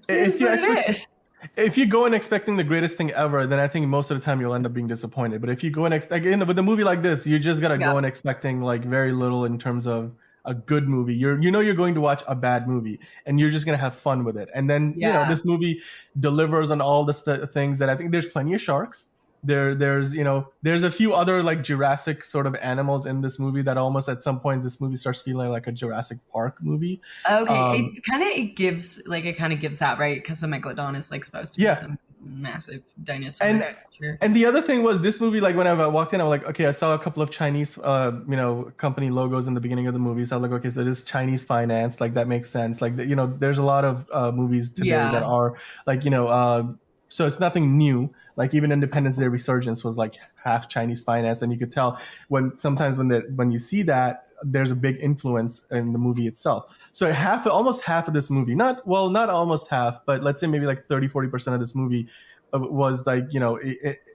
[0.08, 1.08] If it is you what it.
[1.56, 4.24] If you go in expecting the greatest thing ever, then I think most of the
[4.24, 5.42] time you'll end up being disappointed.
[5.42, 7.78] But if you go in ex- again with a movie like this, you just gotta
[7.80, 7.92] Yeah.
[7.92, 10.12] go in expecting like very little in terms of
[10.46, 11.16] a good movie.
[11.16, 13.96] You're you know you're going to watch a bad movie, and you're just gonna have
[13.96, 14.50] fun with it.
[14.54, 15.82] And then you know this movie
[16.20, 19.08] delivers on all the st- things that I think there's plenty of sharks.
[19.46, 23.38] There, there's you know there's a few other like Jurassic sort of animals in this
[23.40, 27.00] movie that almost at some point this movie starts feeling like a Jurassic Park movie.
[27.32, 30.40] Okay, Um, it kind of it gives like it kind of gives that right because
[30.42, 31.74] the megalodon is like supposed to be Yeah.
[31.74, 34.18] some massive dinosaur And- creature.
[34.20, 36.66] And the other thing was this movie, like when I walked in, I'm like, okay,
[36.66, 39.94] I saw a couple of Chinese, uh, you know, company logos in the beginning of
[39.94, 40.26] the movie.
[40.26, 42.82] So I'm like, okay, so this is Chinese finance, like that makes sense.
[42.82, 45.12] Like, you know, there's a lot of uh, movies today Yeah.
[45.12, 45.54] that are
[45.86, 46.64] like, you know, uh,
[47.10, 48.10] so it's nothing new.
[48.36, 52.58] Like even Independence Day Resurgence was like half Chinese finance, and you could tell when
[52.58, 56.78] sometimes when the when you see that there's a big influence in the movie itself.
[56.92, 60.48] So half, almost half of this movie, not well, not almost half, but let's say
[60.48, 62.08] maybe like 30, 40 percent of this movie
[62.54, 63.60] uh, was like you know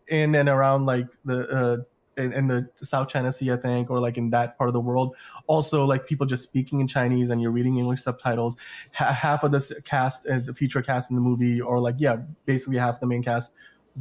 [0.09, 1.77] in and around like the uh,
[2.17, 5.17] in, the South China Sea, I think, or like in that part of the world.
[5.47, 8.57] Also, like people just speaking in Chinese and you're reading English subtitles.
[8.93, 12.17] Ha- half of this cast, uh, the feature cast in the movie, or like yeah,
[12.45, 13.53] basically half the main cast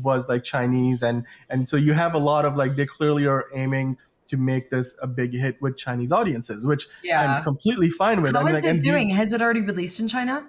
[0.02, 3.46] was like Chinese, and and so you have a lot of like they clearly are
[3.54, 7.38] aiming to make this a big hit with Chinese audiences, which Yeah.
[7.38, 8.34] I'm completely fine with.
[8.34, 9.08] How I like, it doing?
[9.08, 10.46] these- Has it already released in China?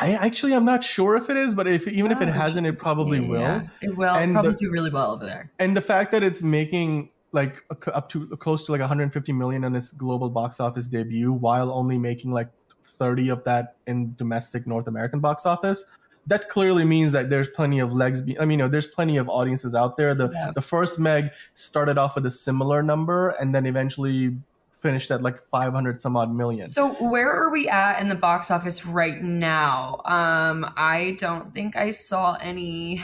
[0.00, 2.66] I actually I'm not sure if it is, but if even if Oh, it hasn't,
[2.66, 3.40] it probably Yeah, will.
[3.40, 5.50] yeah, It will And probably the- do really well over there.
[5.58, 9.74] and the fact that it's making like up to close to like 150 million on
[9.74, 12.48] its global box office debut while only making like
[12.86, 15.84] 30 of that in domestic north american box office
[16.28, 19.16] that clearly means that there's plenty of legs be- i mean you know, there's plenty
[19.16, 20.52] of audiences out there the Yeah.
[20.54, 24.36] the first meg started off with a similar number and then eventually
[24.70, 28.48] finished at like 500 some odd million So where are we at in the box
[28.50, 30.00] office right now?
[30.04, 33.00] Um, I don't think I saw any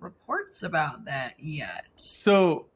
[0.00, 1.88] reports about that yet.
[1.94, 2.66] So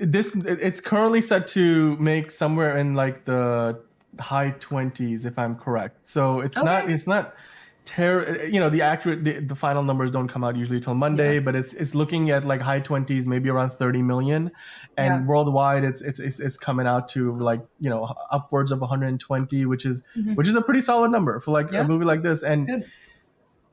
[0.00, 3.78] this it's currently set to make somewhere in like the
[4.18, 6.08] high 20s if I'm correct.
[6.08, 7.34] So it's not it's not
[7.84, 11.38] ter- you know the accurate the, the final numbers don't come out usually till Monday,
[11.38, 14.50] but it's it's looking at like high 20s, maybe around 30 million.
[14.96, 15.26] And Yeah.
[15.26, 19.86] worldwide it's, it's it's it's coming out to like, you know, upwards of 120, which
[19.86, 20.36] is Mhm.
[20.36, 21.82] which is a pretty solid number for like Yeah.
[21.84, 22.42] a movie like this.
[22.42, 22.84] And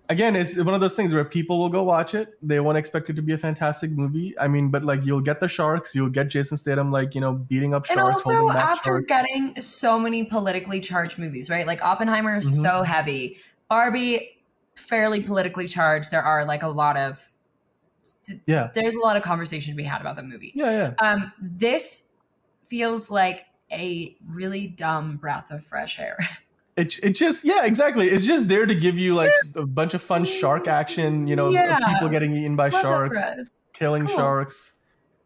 [0.10, 3.10] again it's one of those things where people will go watch it they won't expect
[3.10, 6.08] it to be a fantastic movie i mean but like you'll get the sharks you'll
[6.10, 9.06] get jason statham like you know beating up And sharks also, after sharks.
[9.10, 11.68] getting so many politically charged movies, right?
[11.68, 12.62] Like Oppenheimer is Mhm.
[12.62, 13.36] so heavy.
[13.70, 14.42] Barbie,
[14.76, 16.12] fairly politically charged.
[16.12, 17.24] There are like a lot of
[18.46, 20.52] yeah there's a lot of conversation to be had about the movie.
[20.56, 22.08] yeah yeah Um, this
[22.64, 26.18] feels like a really dumb breath of fresh air.
[26.78, 30.02] it, it just yeah exactly it's just there to give you like a bunch of
[30.02, 31.80] fun shark action you know Yeah.
[31.94, 34.16] people getting eaten by Love sharks killing Cool.
[34.16, 34.76] sharks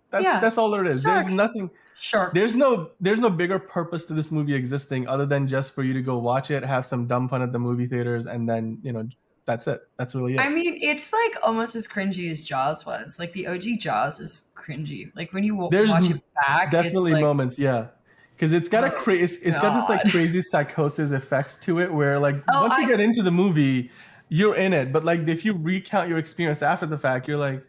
[0.09, 0.39] that's Yeah.
[0.39, 1.23] that's all there is Sharks.
[1.23, 1.69] there's nothing
[2.01, 2.33] Sharks.
[2.39, 5.93] there's no there's no bigger purpose to this movie existing other than just for you
[5.93, 8.91] to go watch it have some dumb fun at the movie theaters and then you
[8.91, 9.07] know
[9.45, 13.17] that's it that's really it I mean, it's like almost as cringy as Jaws was.
[13.19, 15.11] Like the OG Jaws is cringy.
[15.15, 17.87] Like when you There's watch it back, definitely it's like, moments yeah
[18.35, 19.23] because it's got a oh crazy.
[19.23, 22.85] it's, it's got this like crazy psychosis effect to it where like Oh, once you
[22.85, 23.91] I- get into the movie
[24.33, 24.93] you're in it.
[24.93, 27.63] But like if you recount your experience after the fact, you're like,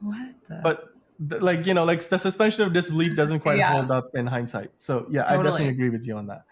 [0.00, 0.34] what?
[0.48, 0.60] The?
[0.62, 0.91] but
[1.40, 3.72] like you know, like the suspension of disbelief doesn't quite Yeah.
[3.72, 4.70] hold up in hindsight.
[4.78, 6.44] So yeah, I definitely agree with you on that.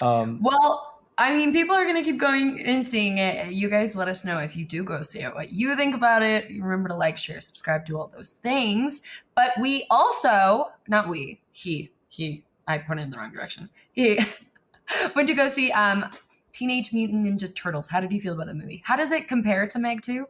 [0.00, 3.50] Um, Well, I mean, people are going to keep going and seeing it.
[3.50, 6.22] You guys let us know if you do go see it, what you think about
[6.22, 6.46] it.
[6.50, 9.00] Remember to like, share, subscribe, do all those things.
[9.34, 13.70] But we also, not we, he, he, I put it in the wrong direction.
[13.92, 14.20] He
[15.16, 16.04] went to go see um,
[16.52, 17.88] Teenage Mutant Ninja Turtles.
[17.88, 18.82] How did you feel about the movie?
[18.84, 20.26] How does it compare to Meg 2?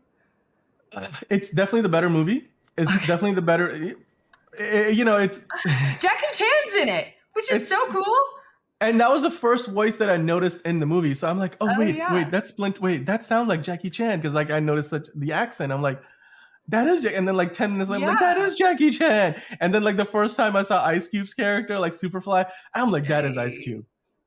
[1.28, 2.48] it's definitely the better movie.
[2.78, 3.06] It's Okay.
[3.06, 3.94] definitely the better.
[4.58, 5.38] eh, You know, it's
[6.00, 8.16] Jackie Chan's in it, which is so cool.
[8.80, 11.14] and that was the first voice that I noticed in the movie.
[11.14, 12.12] So I'm like, oh, Oh, wait, yeah.
[12.12, 12.80] wait, that's Splint.
[12.80, 15.72] Wait, that sounds like Jackie Chan because like I noticed that the accent.
[15.72, 16.00] I'm like,
[16.68, 18.44] that is, Ja-" and then like ten minutes later, I'm like, that Yeah.
[18.44, 19.40] is Jackie Chan.
[19.60, 23.06] And then like the first time I saw Ice Cube's character, like Superfly, I'm like,
[23.08, 23.84] that is Ice Cube.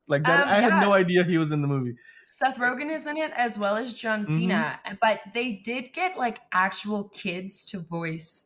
[0.08, 0.70] Like that, Um, I yeah.
[0.70, 1.96] had no idea he was in the movie.
[2.32, 4.34] Seth Rogen is in it as well as John Mhm.
[4.34, 8.46] Cena, but they did get like actual kids to voice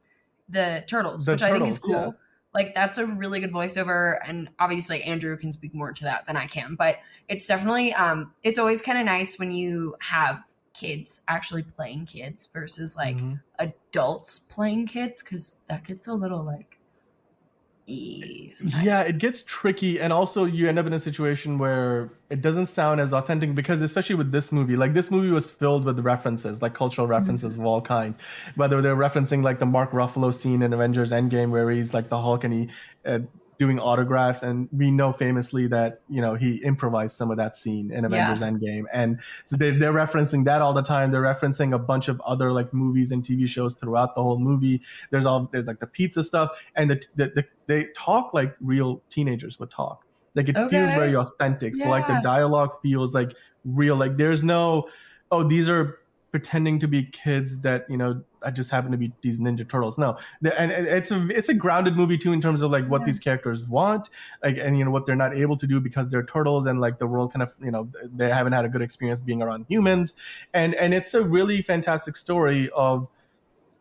[0.50, 2.04] the turtles, The which I think is turtles, yeah.
[2.06, 2.16] cool.
[2.54, 6.38] Like that's a really good voiceover, and obviously Andrew can speak more to that than
[6.38, 6.76] I can.
[6.76, 10.44] But it's definitely um, it's always kind of nice when you have
[10.74, 13.40] kids actually playing kids versus like Mhm.
[13.60, 16.80] adults playing kids because that gets a little like.
[17.88, 18.84] Sometimes.
[18.84, 22.68] Yeah, it gets tricky, and also you end up in a situation where it doesn't
[22.68, 26.62] sound as authentic because, especially with this movie, like this movie was filled with references,
[26.62, 28.18] like cultural references of all kinds.
[28.56, 32.20] Whether they're referencing like the Mark Ruffalo scene in Avengers Endgame, where he's like the
[32.20, 32.70] Hulk and he
[33.06, 33.20] uh,
[33.64, 37.92] doing autographs, and we know famously that you know he improvised some of that scene
[37.92, 41.12] in Avengers Endgame, and so they, they're referencing that all the time.
[41.12, 44.82] They're referencing a bunch of other like movies and TV shows throughout the whole movie.
[45.12, 49.02] There's all there's like the pizza stuff, and the, the, the they talk like real
[49.10, 50.06] teenagers would talk.
[50.36, 51.78] Like it feels very authentic.
[51.78, 53.96] So like the dialogue feels like real.
[53.96, 54.90] Like there's no,
[55.32, 56.00] oh these are
[56.32, 59.98] pretending to be kids that you know I just happen to be these Ninja Turtles.
[59.98, 63.02] No, and and it's a it's a grounded movie too in terms of like what
[63.02, 63.06] Yeah.
[63.06, 64.10] these characters want,
[64.44, 67.00] like and you know what they're not able to do because they're turtles and like
[67.00, 70.16] the world kind of you know they haven't had a good experience being around humans,
[70.54, 73.08] and and it's a really fantastic story of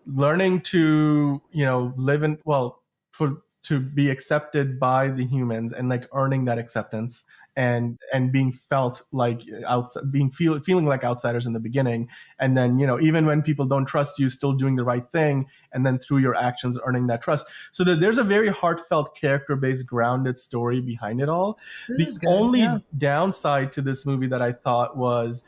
[0.06, 5.88] learning to you know live in well for to be accepted by the humans and
[5.88, 7.24] like earning that acceptance
[7.56, 12.56] and and being felt like outside being feel, feeling like outsiders in the beginning and
[12.56, 15.84] then you know even when people don't trust you still doing the right thing and
[15.84, 19.86] then through your actions earning that trust so that there's a very heartfelt character based
[19.86, 22.78] grounded story behind it all This the good, only yeah.
[22.98, 25.44] downside to this movie that I thought was,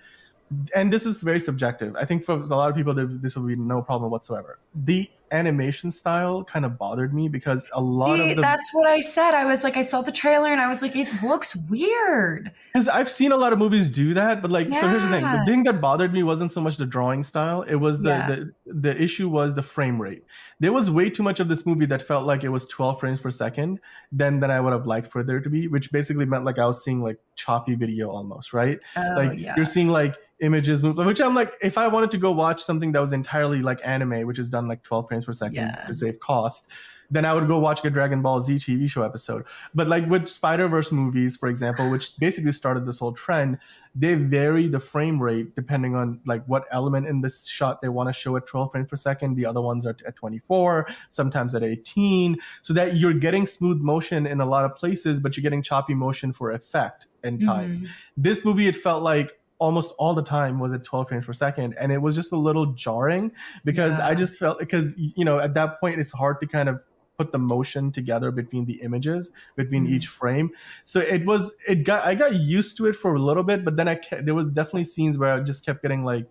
[0.74, 1.96] and this is very subjective.
[1.96, 4.58] I think for a lot of people, this will be no problem whatsoever.
[4.74, 8.86] The animation style kind of bothered me because a lot See, of the that's what
[8.86, 9.34] I said.
[9.34, 12.52] I was like, I saw the trailer and I was like, it looks weird.
[12.72, 15.22] because I've seen a lot of movies do that, but like so here's the thing:
[15.24, 18.26] the thing that bothered me wasn't so much the drawing style; it was the Yeah.
[18.28, 20.22] the the issue was the frame rate.
[20.60, 23.20] There was way too much of this movie that felt like it was 12 frames
[23.20, 23.80] per second
[24.12, 26.66] than than I would have liked for there to be, which basically meant like I
[26.66, 28.78] was seeing like choppy video almost, right?
[28.96, 29.54] Oh like yeah.
[29.56, 32.90] you're seeing like images move which i'm like if i wanted to go watch something
[32.90, 35.84] that was entirely like anime which is done like 12 frames per second Yeah.
[35.86, 36.68] to save cost
[37.10, 40.26] then i would go watch a dragon ball z tv show episode but like with
[40.26, 43.58] spider-verse movies for example which basically started this whole trend
[43.94, 48.08] they vary the frame rate depending on like what element in this shot they want
[48.08, 51.62] to show at 12 frames per second the other ones are at 24 sometimes at
[51.62, 55.62] 18 so that you're getting smooth motion in a lot of places but you're getting
[55.62, 57.88] choppy motion for effect and times Mhm.
[58.16, 61.74] this movie it felt like almost all the time was at 12 frames per second
[61.78, 63.30] and it was just a little jarring
[63.64, 66.80] because i just felt because you know at that point it's hard to kind of
[67.16, 69.90] put the motion together between the images between Mhm.
[69.92, 70.50] each frame.
[70.84, 73.76] So it was it got i got used to it for a little bit but
[73.76, 76.26] then i kept, there was definitely scenes where i just kept getting like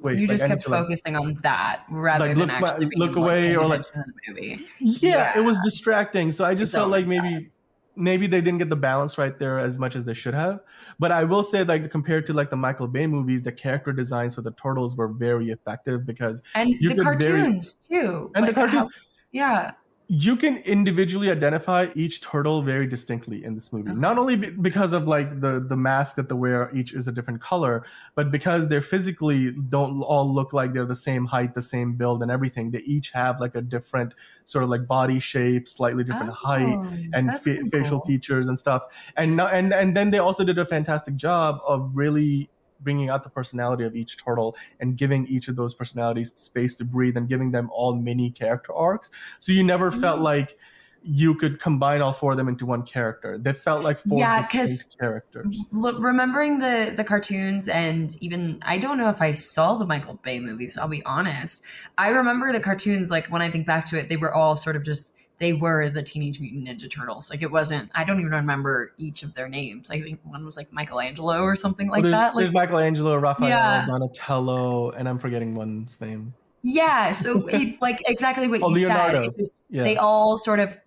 [0.00, 2.86] wait you like, just kept to, like, focusing on that rather like, than look actually
[2.86, 3.82] being, look away or, like-
[4.26, 4.66] movie.
[4.80, 6.32] yeah, it was distracting.
[6.32, 7.50] So i just felt like maybe
[7.96, 10.60] maybe they didn't get the balance right there as much as they should have
[10.98, 14.34] but i will say like compared to like the michael bay movies the character designs
[14.34, 18.30] for the turtles were very effective because And the could very- cartoons too.
[18.34, 18.88] And the Like, cartoon- how-
[19.32, 19.72] yeah.
[20.08, 23.90] You can individually identify each turtle very distinctly in this movie.
[23.90, 27.08] Okay, not only be- because of like the the mask that they wear each is
[27.08, 27.84] a different color
[28.14, 32.20] but because they're physically don't all look like they're the same height the same build
[32.22, 34.12] and everything they each have like a different
[34.44, 38.06] sort of like body shape slightly different oh, height Oh, and fa- facial cool.
[38.06, 38.84] features and stuff.
[39.16, 42.50] And and and then they also did a fantastic job of really
[42.82, 46.84] bringing out the personality of each turtle and giving each of those personalities space to
[46.84, 50.22] breathe and giving them all mini character arcs so you never felt Mm.
[50.24, 50.58] like
[51.04, 53.36] you could combine all four of them into one character.
[53.36, 55.66] They felt like four Yeah, distinct characters.
[55.72, 60.20] Look, remembering the the cartoons and even I don't know if I saw the Michael
[60.22, 60.78] Bay movies.
[60.78, 61.64] I'll be honest.
[61.98, 63.10] I remember the cartoons.
[63.10, 65.88] Like when I think back to it, they were all sort of just they were
[65.90, 67.28] the Teenage Mutant Ninja Turtles.
[67.28, 67.90] Like it wasn't.
[67.96, 69.90] I don't even remember each of their names.
[69.90, 72.34] I think one was like Michelangelo or something like Well, there's, that.
[72.36, 73.84] Like there's Michelangelo, Raphael, Yeah.
[73.86, 76.32] Donatello, and I'm forgetting one's name.
[76.62, 77.10] yeah.
[77.10, 79.24] So it, like exactly what Oh, you Leonardo.
[79.30, 79.36] said.
[79.36, 79.82] Just, Yeah.
[79.82, 80.78] They all sort of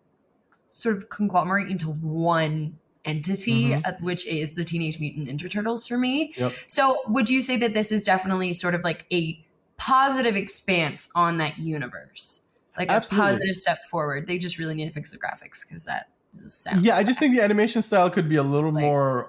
[0.68, 3.86] sort of conglomerate into one entity, Mhm.
[3.86, 6.34] uh, which is the Teenage Mutant Ninja Turtles for me.
[6.38, 6.54] Yep.
[6.68, 9.46] So, would you say that this is definitely sort of like a
[9.78, 12.42] positive expanse on that universe?
[12.78, 13.26] Like Absolutely.
[13.26, 14.28] a positive step forward.
[14.28, 17.36] They just really need to fix the graphics because that sounds yeah, I just think
[17.36, 19.28] the animation style could be a little like more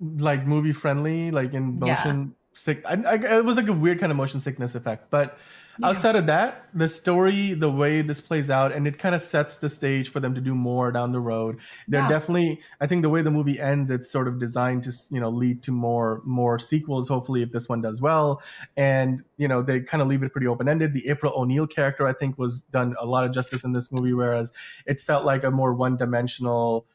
[0.00, 1.94] like movie friendly, like in Yeah.
[1.94, 2.82] motion sick.
[2.84, 5.38] I, I, it was like a weird kind of motion sickness effect, but
[5.78, 5.88] Yeah.
[5.90, 9.58] outside of that, the story, the way this plays out, and it kind of sets
[9.58, 11.58] the stage for them to do more down the road.
[11.86, 12.08] They're Yeah.
[12.08, 15.28] definitely, I think, the way the movie ends, it's sort of designed to you know
[15.30, 17.08] lead to more more sequels.
[17.08, 18.42] Hopefully, if this one does well,
[18.76, 20.92] and you know they kind of leave it pretty open ended.
[20.94, 24.12] The April O'Neil character, I think, was done a lot of justice in this movie,
[24.14, 24.52] whereas
[24.86, 26.86] it felt like a more one dimensional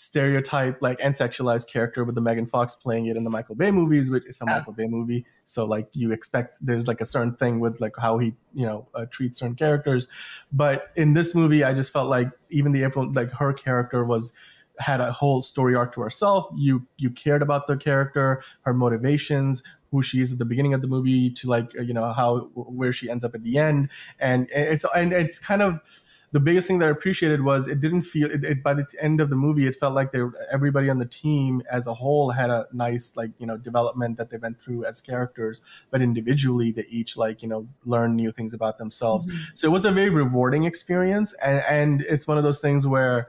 [0.00, 3.70] stereotype like and sexualized character with the Megan Fox playing it in the Michael Bay
[3.70, 4.46] movies, which is a.
[4.46, 5.26] Michael Bay movie.
[5.44, 8.88] So like you expect there's like a certain thing with like how he you know
[8.94, 10.08] uh, treats certain characters,
[10.52, 14.32] but in this movie I just felt like even the April like her character was
[14.78, 16.46] had a whole story arc to herself.
[16.56, 20.80] You you cared about the character, her motivations, who she is at the beginning of
[20.80, 23.90] the movie to like uh, you know how where she ends up at the end,
[24.18, 25.80] and it's and it's kind of
[26.32, 29.20] the biggest thing that I appreciated was it didn't feel it, it by the end
[29.20, 32.50] of the movie it felt like they everybody on the team as a whole had
[32.50, 36.84] a nice like you know development that they went through as characters but individually they
[36.88, 39.38] each like you know learn new things about themselves Mhm.
[39.54, 43.28] so it was a very rewarding experience and, and it's one of those things where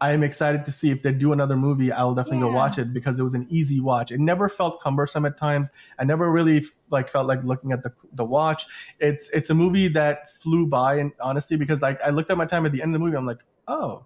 [0.00, 3.18] i'm excited to see if they do another movie i'll definitely go watch it because
[3.18, 4.10] it was an easy watch.
[4.10, 5.70] It never felt cumbersome at times.
[5.98, 8.66] I never really like felt like looking at the, the watch.
[8.98, 12.46] It's it's a movie that flew by and honestly because like i looked at my
[12.46, 14.04] time at the end of the movie i'm like oh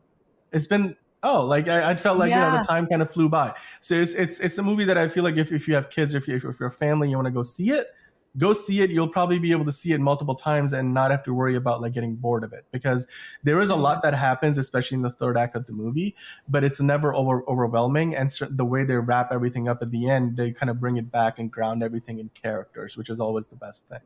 [0.53, 3.29] it's been oh like i, I felt like you know the time kind of flew
[3.29, 3.55] by.
[3.81, 6.14] So it's it's it's a movie that i feel like if, if you have kids
[6.14, 7.88] or if, you, if you're a family you want to go see it
[8.38, 11.22] go see it you'll probably be able to see it multiple times and not have
[11.22, 13.06] to worry about like getting bored of it because
[13.42, 16.14] there is a lot that happens especially in the third act of the movie
[16.48, 20.36] but it's never over overwhelming and the way they wrap everything up at the end
[20.36, 23.56] they kind of bring it back and ground everything in characters which is always the
[23.56, 24.00] best thing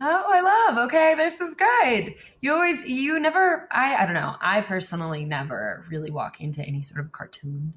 [0.00, 0.86] Oh, I love.
[0.86, 2.14] Okay, this is good.
[2.40, 3.68] You always, you never.
[3.70, 4.34] I, I don't know.
[4.40, 7.72] I personally never really walk into any sort of cartoon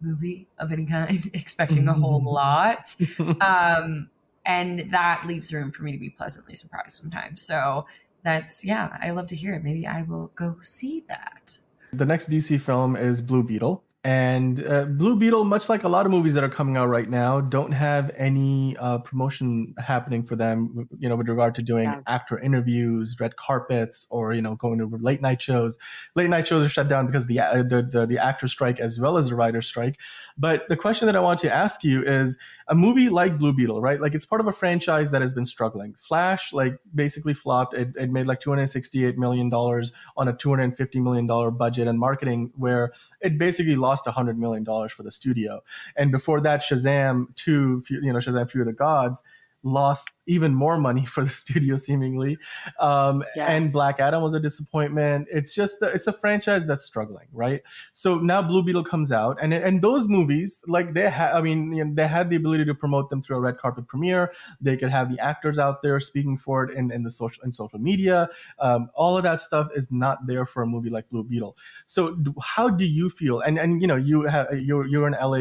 [0.00, 2.94] movie of any kind expecting a whole lot.
[3.40, 4.10] um,
[4.44, 7.42] and that leaves room for me to be pleasantly surprised sometimes.
[7.42, 7.86] So
[8.24, 9.64] that's yeah, I love to hear it.
[9.64, 11.58] Maybe I will go see that.
[11.92, 13.82] The next DC film is Blue Beetle.
[14.04, 17.08] And uh, Blue Beetle, much like a lot of movies that are coming out right
[17.08, 21.84] now, don't have any uh, promotion happening for them, you know, with regard to doing
[21.84, 22.00] Yeah.
[22.08, 25.78] actor interviews, red carpets, or, you know, going to late night shows.
[26.16, 28.98] Late night shows are shut down because the, uh, the, the, the actor strike as
[28.98, 30.00] well as the writer strike.
[30.36, 32.36] But the question that I want to ask you is
[32.66, 34.00] a movie like Blue Beetle, right?
[34.00, 35.94] Like it's part of a franchise that has been struggling.
[36.00, 37.74] Flash, like basically flopped.
[37.74, 43.38] It, it made like $268 million on a $250 million budget and marketing, where it
[43.38, 45.62] basically lost $100 million for the studio.
[45.96, 49.22] And before that, Shazam 2, you know, Shazam Fury of the Gods,
[49.62, 52.38] lost even more money for the studio seemingly.
[52.80, 53.46] Um, Yeah.
[53.46, 55.28] and black adam was a disappointment.
[55.30, 57.62] It's just it's a franchise that's struggling right?
[57.92, 61.72] So now blue beetle comes out and and those movies like they had i mean
[61.72, 64.32] you know, they had the ability to promote them through a red carpet premiere.
[64.60, 67.52] They could have the actors out there speaking for it in, in the social in
[67.52, 68.28] social media.
[68.58, 71.56] Um, all of that stuff is not there for a movie like blue beetle.
[71.86, 73.40] So d- how do you feel?
[73.40, 75.40] And and you know you have you're you're in la uh,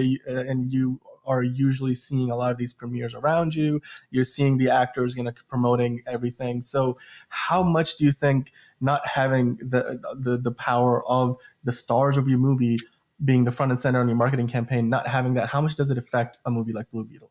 [0.51, 3.81] and you are usually seeing a lot of these premieres around you.
[4.09, 6.61] You're seeing the actors you know promoting everything.
[6.61, 6.97] So
[7.29, 12.27] how much do you think not having the the, the power of the stars of
[12.27, 12.77] your movie
[13.23, 15.91] being the front and center on your marketing campaign not having that how much does
[15.91, 17.29] it affect a movie like blue beetle?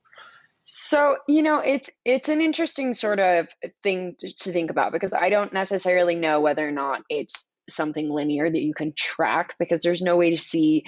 [0.63, 3.49] So, you know, it's it's an interesting sort of
[3.83, 8.49] thing to think about because I don't necessarily know whether or not it's something linear
[8.49, 10.85] that you can track because there's no way to see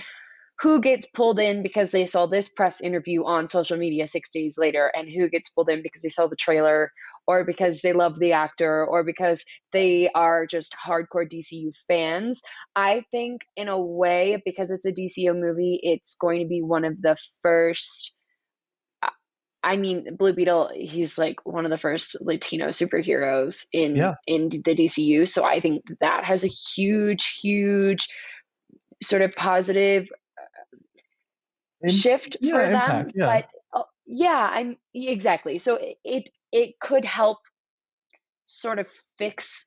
[0.62, 4.56] who gets pulled in because they saw this press interview on social media 6 days
[4.56, 6.92] later and who gets pulled in because they saw the trailer
[7.26, 12.42] or because they love the actor or because they are just hardcore DCU fans.
[12.74, 16.84] I think in a way because it's a DCU movie, it's going to be one
[16.84, 18.14] of the first
[19.02, 19.10] uh,
[19.64, 24.14] I mean, Blue Beetle, he's like one of the first Latino superheroes in Yeah.
[24.26, 25.26] in the DCU.
[25.28, 28.08] So I think that has a huge, huge
[29.02, 30.08] sort of positive
[31.82, 32.74] In- shift yeah, for them.
[32.74, 33.26] impact, yeah.
[33.72, 35.58] But uh, yeah, I'm exactly.
[35.58, 37.38] So it, it it could help
[38.44, 38.86] sort of
[39.18, 39.66] fix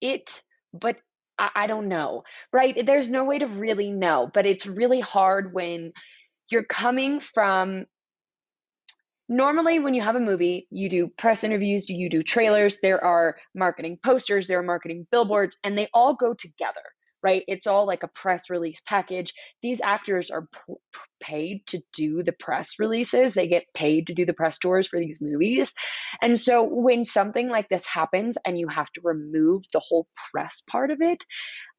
[0.00, 0.40] it,
[0.72, 0.96] but
[1.38, 2.24] I, I don't know.
[2.52, 2.86] Right?
[2.86, 5.92] There's no way to really know, but it's really hard when
[6.50, 7.86] you're coming from
[9.28, 13.36] normally when you have a movie you do press interviews you do trailers there are
[13.54, 16.82] marketing posters there are marketing billboards and they all go together
[17.22, 20.74] right it's all like a press release package these actors are p-
[21.20, 24.98] paid to do the press releases they get paid to do the press tours for
[24.98, 25.74] these movies
[26.20, 30.62] and so when something like this happens and you have to remove the whole press
[30.68, 31.24] part of it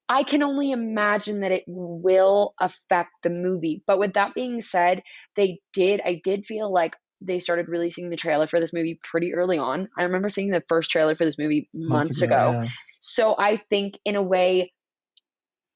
[0.10, 3.84] I can only imagine that it will affect the movie.
[3.88, 5.02] But with that being said,
[5.36, 9.34] they did, I did feel like they started releasing the trailer for this movie pretty
[9.34, 9.90] early on.
[9.98, 12.52] I remember seeing the first trailer for this movie months, ago.
[12.54, 12.68] yeah.
[13.00, 14.74] So I think, in a way,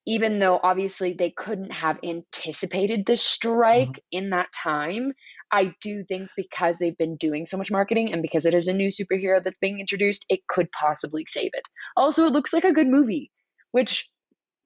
[0.08, 4.18] even though obviously they couldn't have anticipated the strike mm-hmm.
[4.18, 5.12] in that time,
[5.52, 8.72] I do think because they've been doing so much marketing and because it is a
[8.72, 11.68] new superhero that's being introduced, it could possibly save it.
[11.94, 13.30] Also, it looks like a good movie,
[13.70, 14.08] which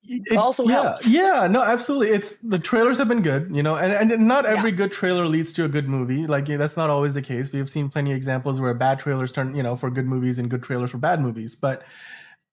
[0.05, 1.09] It- also yeah, helps.
[1.09, 2.11] Yeah, no, absolutely.
[2.11, 4.53] It's the trailers have been good, you know, and, and not Yeah.
[4.57, 6.25] every good trailer leads to a good movie.
[6.25, 7.51] Like yeah, that's not always the case.
[7.51, 10.39] We have seen plenty of examples where bad trailers turn, you know, for good movies
[10.39, 11.57] and good trailers for bad movies.
[11.57, 11.83] But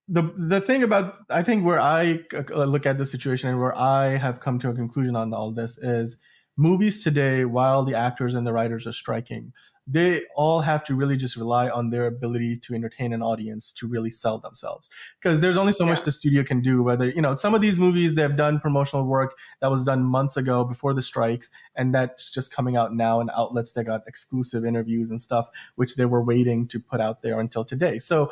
[0.10, 3.78] the the thing about I think where I uh, look at the situation and where
[3.78, 6.18] I have come to a conclusion on all this is
[6.58, 9.54] movies today, while the actors and the writers are striking,
[9.92, 13.88] they all have to really just rely on their ability to entertain an audience to
[13.88, 14.90] really sell themselves.
[15.20, 17.80] Because there's only so much the studio can do whether you know some of these
[17.80, 22.30] movies they've done promotional work that was done months ago before the strikes and that's
[22.30, 26.24] just coming out now in outlets that got exclusive interviews and stuff which they were
[26.24, 27.98] waiting to put out there until today.
[27.98, 28.32] So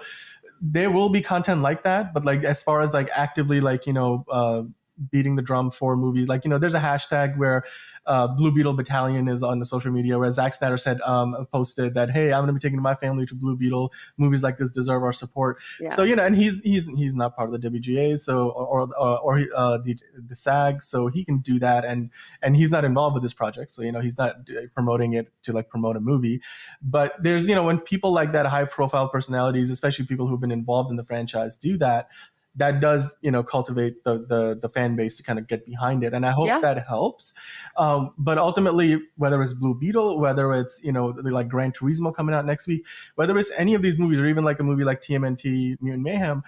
[0.61, 3.93] there will be content like that but like as far as like actively like you
[3.93, 4.63] know uh
[5.11, 7.63] beating the drum for movies like you know there's a hashtag where
[8.05, 11.93] uh, Blue Beetle Battalion is on the social media where Zack Snyder said um, posted
[11.93, 14.71] that hey I'm going to be taking my family to Blue Beetle movies like this
[14.71, 15.91] deserve our support Yeah.
[15.91, 19.19] so you know, and he's he's he's not part of the WGA, so or or,
[19.19, 22.09] or uh, the the SAG, so he can do that, and
[22.41, 25.31] and he's not involved with this project, so you know he's not uh, promoting it
[25.43, 26.41] to like promote a movie.
[26.81, 30.51] But there's you know when people like that, high profile personalities, especially people who've been
[30.51, 32.09] involved in the franchise, do that.
[32.57, 36.03] That does, you know, cultivate the, the the fan base to kind of get behind
[36.03, 36.59] it, and I hope Yeah.
[36.59, 37.33] that helps.
[37.77, 42.33] Um, but ultimately, whether it's Blue Beetle, whether it's you know like Gran Turismo coming
[42.33, 42.83] out next week,
[43.15, 46.43] whether it's any of these movies or even like a movie like TMNT Mutant Mayhem,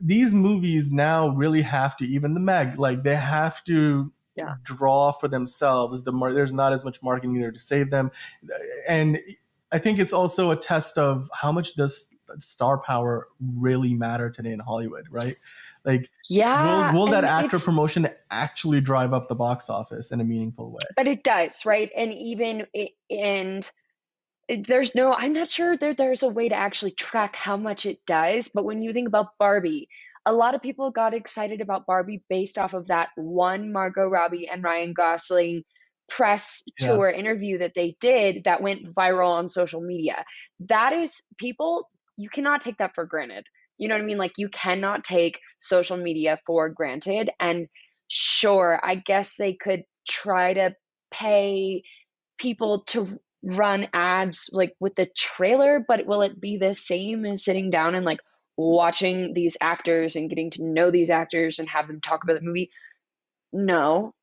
[0.00, 4.54] these movies now really have to even the Meg like they have to Yeah.
[4.62, 6.02] draw for themselves.
[6.02, 8.10] The mar- there's not as much marketing there to save them,
[8.88, 9.20] and
[9.72, 12.06] I think it's also a test of how much does
[12.38, 15.36] star power really matter today in Hollywood, right?
[15.84, 16.92] Like, yeah.
[16.92, 20.82] will, will that actor promotion actually drive up the box office in a meaningful way?
[20.96, 23.70] but it does right and even i- and
[24.66, 27.98] there's no i'm not sure there, there's a way to actually track how much it
[28.06, 29.88] does but when you think about barbie
[30.24, 34.48] a lot of people got excited about barbie based off of that one margot robbie
[34.48, 35.62] and ryan gosling
[36.08, 36.88] press Yeah.
[36.94, 40.24] tour interview that they did that went viral on social media
[40.60, 43.46] that is people you cannot take that for granted.
[43.78, 44.18] You know what i mean?
[44.18, 47.68] Like you cannot take social media for granted and
[48.08, 50.74] sure i guess they could try to
[51.10, 51.82] pay
[52.38, 57.44] people to run ads like with the trailer but will it be the same as
[57.44, 58.20] sitting down and like
[58.56, 62.46] watching these actors and getting to know these actors and have them talk about the
[62.46, 62.70] movie?
[63.52, 64.14] No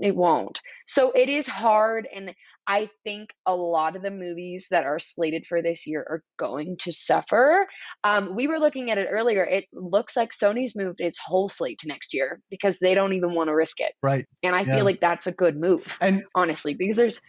[0.00, 0.60] it won't.
[0.86, 2.34] So it is hard and
[2.70, 6.76] i think a lot of the movies that are slated for this year are going
[6.78, 7.66] to suffer
[8.04, 11.78] um, we were looking at it earlier it looks like sony's moved its whole slate
[11.80, 14.26] to next year because they don't even want to risk it Right.
[14.42, 14.76] and i Yeah.
[14.76, 17.20] feel like that's a good move And honestly because there's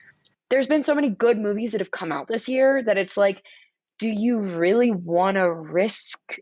[0.49, 3.41] there's been so many good movies that have come out this year that it's like
[3.99, 6.35] do you really want to risk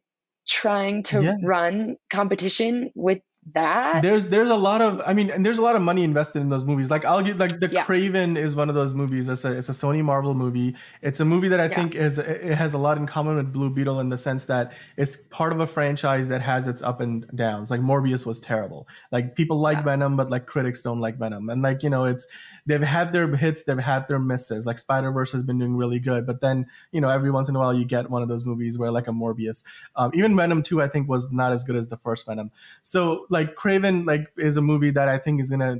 [0.48, 1.36] trying to Yeah.
[1.44, 3.20] run competition with
[3.54, 6.42] that there's there's a lot of I mean, and there's a lot of money invested
[6.42, 6.92] in those movies.
[6.92, 7.84] Like I'll give like the Yeah.
[7.84, 9.28] Kraven is one of those movies.
[9.28, 10.76] It's a it's a Sony Marvel movie.
[11.02, 11.76] It's a movie that I Yeah.
[11.76, 14.74] think is it has a lot in common with Blue Beetle in the sense that
[14.98, 17.72] it's part of a franchise that has its up and downs.
[17.72, 18.88] Like Morbius was terrible.
[19.12, 19.84] Like people like Yeah.
[19.84, 21.50] Venom, but like critics don't like Venom.
[21.50, 22.28] And like you know, it's
[22.66, 24.66] they've had their hits, they've had their misses.
[24.66, 27.56] Like Spider Verse has been doing really good, but then you know every once in
[27.56, 29.64] a while you get one of those movies where like a Morbius.
[29.96, 32.52] Um, even Venom two, I think was not as good as the first Venom.
[32.84, 35.80] So like Kraven like is a movie that I think is gonna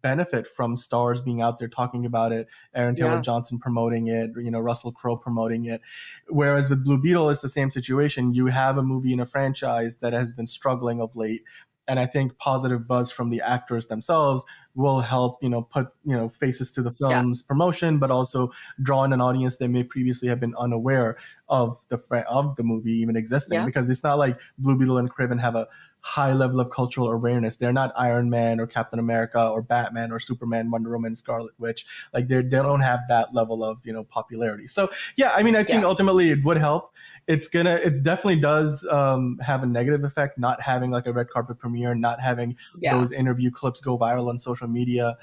[0.00, 3.20] benefit from stars being out there talking about it, Aaron Taylor Yeah.
[3.20, 5.80] Johnson promoting it, you know, Russell Crowe promoting it.
[6.28, 8.32] Whereas with Blue Beetle, it's the same situation.
[8.32, 11.42] You have a movie in a franchise that has been struggling of late.
[11.88, 16.16] And I think positive buzz from the actors themselves will help, you know, put, you
[16.16, 17.08] know, faces to the Yeah.
[17.08, 21.16] film's promotion, but also draw in an audience that may previously have been unaware
[21.48, 21.96] of the
[22.28, 23.58] of the movie even existing.
[23.58, 23.64] Yeah.
[23.64, 25.66] Because it's not like Blue Beetle and Kraven have a
[26.08, 27.58] high level of cultural awareness.
[27.58, 31.84] They're not Iron Man or Captain America or Batman or Superman, Wonder Woman, Scarlet Witch.
[32.14, 34.66] Like they they don't have that level of you know popularity.
[34.66, 35.88] So yeah, I mean, I think Yeah.
[35.88, 36.94] ultimately it would help.
[37.26, 40.38] It's gonna, it definitely does um, have a negative effect.
[40.38, 42.94] Not having like a red carpet premiere, not having Yeah.
[42.96, 45.18] those interview clips go viral on social media.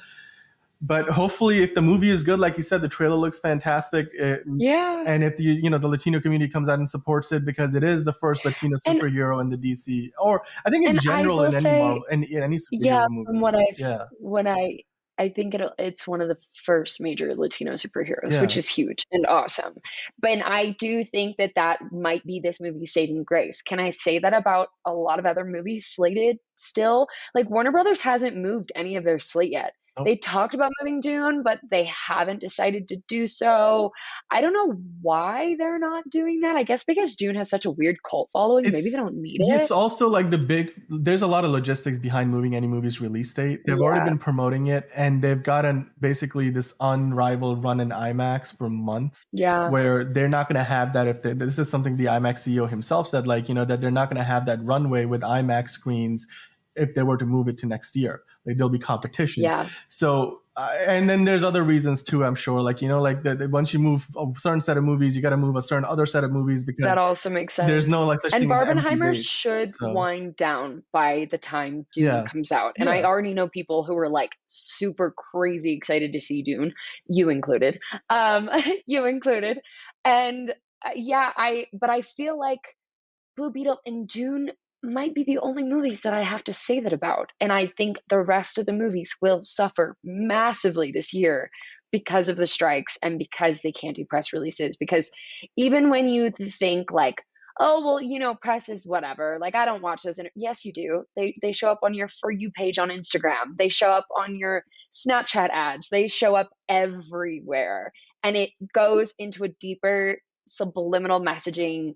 [0.85, 4.07] But hopefully, if the movie is good, like you said, the trailer looks fantastic.
[4.13, 5.03] It, Yeah.
[5.05, 7.83] and if the you know the Latino community comes out and supports it because it
[7.83, 11.53] is the first Latino And- superhero in the DC or I think in general in
[11.53, 13.27] any say- in, in any superhero Yeah, movies.
[13.27, 14.79] from what I've yeah, when I
[15.17, 18.41] I think it it's one of the first major Latino superheroes, Yeah.
[18.41, 19.73] which is huge and awesome.
[20.19, 23.61] But and I do think that that might be this movie's saving grace.
[23.61, 27.07] Can I say that about a lot of other movies slated still?
[27.33, 29.71] Like Warner Brothers hasn't moved any of their slate yet.
[29.97, 30.07] Nope.
[30.07, 33.93] They talked about moving Dune, but they haven't decided to do so.
[34.29, 36.57] I don't know why they're not doing that.
[36.57, 38.65] I guess because Dune has such a weird cult following.
[38.65, 39.61] Maybe they don't need it.
[39.61, 40.73] it's also like the big.
[40.89, 43.61] There's a lot of logistics behind moving any movie's release date.
[43.65, 48.69] They've already been promoting it, and they've gotten basically this unrivaled run in IMAX for
[48.69, 49.25] months.
[49.31, 49.69] Yeah.
[49.69, 52.69] where they're not going to have that if they, this is something the IMAX CEO
[52.69, 55.69] himself said like you know that they're not going to have that runway with IMAX
[55.69, 56.27] screens
[56.75, 59.67] if they were to move it to next year like there'll be competition Yeah.
[59.87, 63.35] so uh, and then there's other reasons too i'm sure like you know like the,
[63.35, 65.83] the- once you move a certain set of movies you got to move a certain
[65.83, 67.67] other set of movies because That also makes sense.
[67.67, 72.23] there's no like such and Barbenheimer should so- wind down by the time Dune Yeah.
[72.23, 72.73] comes out.
[72.77, 76.73] And I already know people who are like super crazy excited to see Dune,
[77.07, 77.79] you included.
[78.09, 78.49] Um,
[78.85, 79.59] you included.
[80.05, 80.51] And
[80.85, 82.75] uh, yeah, I but I feel like
[83.35, 84.51] Blue Beetle and Dune
[84.85, 87.31] might be the only movies that I have to say that about.
[87.39, 91.49] And I think the rest of the movies will suffer massively this year
[91.91, 94.77] because of the strikes and because they can't do press releases.
[94.77, 95.11] Because
[95.57, 97.21] even when you think like,
[97.59, 99.37] oh well, you know, press is whatever.
[99.39, 100.19] Like I don't watch those.
[100.19, 100.31] Inter-.
[100.35, 101.03] Yes, you do.
[101.15, 103.57] They they show up on your for you page on Instagram.
[103.57, 104.63] They show up on your
[104.93, 105.89] Snapchat ads.
[105.89, 107.91] They show up everywhere,
[108.23, 110.17] and it goes into a deeper
[110.47, 111.95] subliminal messaging,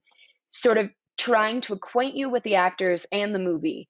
[0.50, 0.90] sort of
[1.20, 3.88] trying to acquaint you with the actors and the movie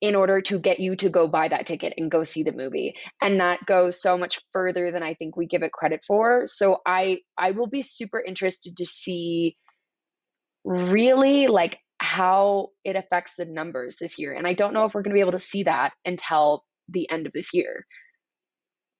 [0.00, 2.96] in order to get you to go buy that ticket and go see the movie.
[3.20, 6.42] And that goes so much further than i think we give it credit for.
[6.46, 9.56] So i i will be super interested to see
[10.64, 14.34] really like how it affects the numbers this year.
[14.34, 17.08] And i don't know if we're going to be able to see that until the
[17.08, 17.86] end of this year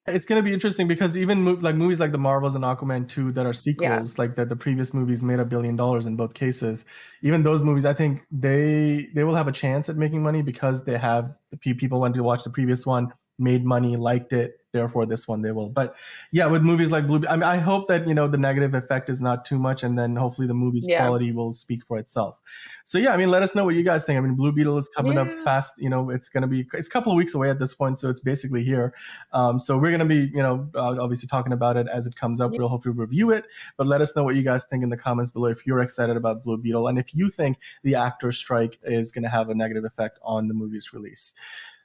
[0.07, 3.09] it's going to be interesting because even mo- like movies like the Marvels and Aquaman
[3.09, 6.35] 2 that are sequels, like that the previous movies made a billion dollars in both
[6.35, 6.85] cases.
[7.23, 10.85] Even those movies, I think they they will have a chance at making money because
[10.85, 13.13] they have the people went to watch the previous one,
[13.43, 14.59] made money, liked it.
[14.73, 15.69] Therefore, this one they will.
[15.69, 15.95] But
[16.31, 19.11] yeah, with movies like Blue, I mean, I hope that you know the negative effect
[19.11, 21.05] is not too much, and then hopefully the movie's Yeah.
[21.05, 22.41] quality will speak for itself.
[22.85, 24.17] So yeah, I mean, let us know what you guys think.
[24.17, 25.75] I mean, Blue Beetle is coming up fast.
[25.77, 27.99] You know, it's going to be it's a couple of weeks away at this point,
[27.99, 28.95] so it's basically here.
[29.35, 32.17] Um, so we're going to be, you know, uh, obviously talking about it as it
[32.17, 32.53] comes up.
[32.53, 33.45] We'll hopefully review it,
[33.77, 36.17] but let us know what you guys think in the comments below if you're excited
[36.17, 39.55] about Blue Beetle and if you think the actor strike is going to have a
[39.55, 41.35] negative effect on the movie's release.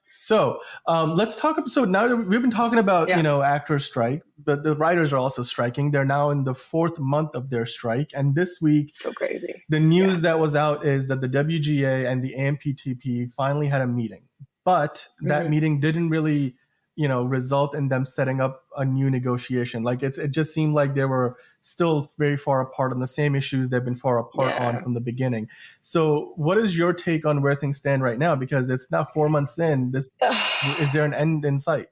[0.10, 1.58] So um, let's talk.
[1.68, 3.18] So now we've been talking about Yeah.
[3.18, 5.92] you know actor strike, but the writers are also striking.
[5.92, 9.80] They're now in the fourth month of their strike, and this week so crazy the
[9.80, 14.24] news that was out is that the WGA and the AMPTP finally had a meeting,
[14.64, 15.50] but that Mhm.
[15.50, 16.56] meeting didn't really,
[16.98, 19.84] you know, result in them setting up a new negotiation.
[19.84, 23.36] Like it's it just seemed like they were still very far apart on the same
[23.36, 25.48] issues they've been far apart on from the beginning.
[25.82, 28.36] So, what is your take on where things stand right now?
[28.36, 29.92] Because it's now four months in.
[29.92, 30.12] This
[30.80, 31.90] is there an end in sight?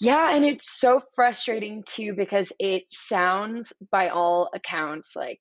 [0.00, 5.40] Yeah, and it's so frustrating too because it sounds by all accounts like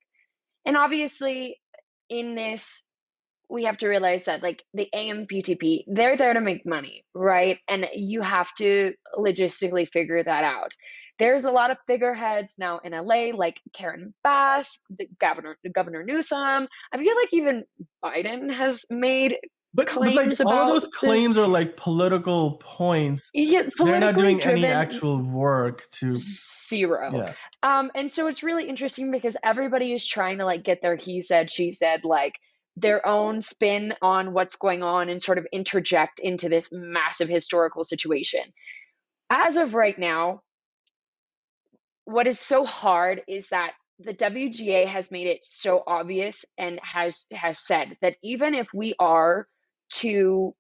[0.65, 1.59] and obviously
[2.09, 2.89] in this
[3.53, 7.59] we have to realize that like the AMPTP, they're there to make money, right?
[7.67, 10.73] And you have to logistically figure that out.
[11.19, 16.67] There's a lot of figureheads now in LA, like Karen Bass, the governor, Governor Newsom.
[16.91, 17.63] I feel like even
[18.03, 19.35] Biden has made
[19.75, 23.29] But, but like all those the- claims are like political points.
[23.35, 26.15] yeah, They're not doing any actual work to.
[26.15, 27.11] zero.
[27.15, 27.33] Yeah.
[27.61, 31.21] Um, and so it's really interesting because everybody is trying to like get their he
[31.21, 32.39] said, she said, like
[32.75, 37.83] their own spin on what's going on and sort of interject into this massive historical
[37.83, 38.41] situation.
[39.29, 40.41] as of right now,
[42.05, 47.25] what is so hard is that the WGA has made it so obvious and has
[47.31, 49.47] has said that even if we are
[49.89, 50.53] to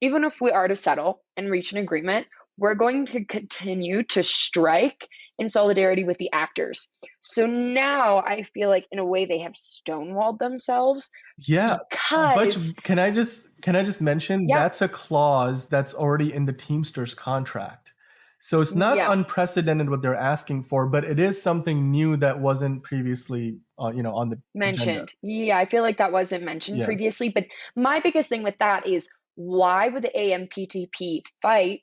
[0.00, 2.26] even if we are to settle and reach an agreement,
[2.56, 5.08] we're going to continue to strike
[5.38, 6.88] in solidarity with the actors.
[7.20, 11.10] So now I feel like in a way they have stonewalled themselves.
[11.38, 11.78] Yeah.
[11.90, 12.34] Because
[12.74, 14.58] but can I just can I just mention Yeah.
[14.60, 17.92] that's a clause that's already in the Teamsters contract.
[18.40, 19.10] So it's not Yeah.
[19.12, 24.02] unprecedented what they're asking for, but it is something new that wasn't previously, uh, you
[24.04, 24.84] know, on the agenda.
[24.86, 25.14] mentioned.
[25.22, 26.84] Yeah, I feel like that wasn't mentioned Yeah.
[26.84, 27.30] previously.
[27.30, 31.82] But my biggest thing with that is why would the AMPTP fight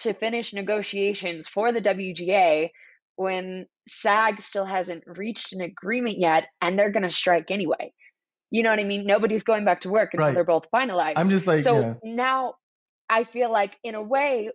[0.00, 2.70] to finish negotiations for the WGA
[3.16, 7.92] when SAG still hasn't reached an agreement yet and they're going to strike anyway?
[8.50, 9.06] You know what I mean?
[9.06, 10.34] Nobody's going back to work until Right.
[10.34, 11.14] they're both finalized.
[11.16, 11.94] I'm just like, so yeah.
[12.02, 12.54] now
[13.10, 14.50] I feel like, in a way,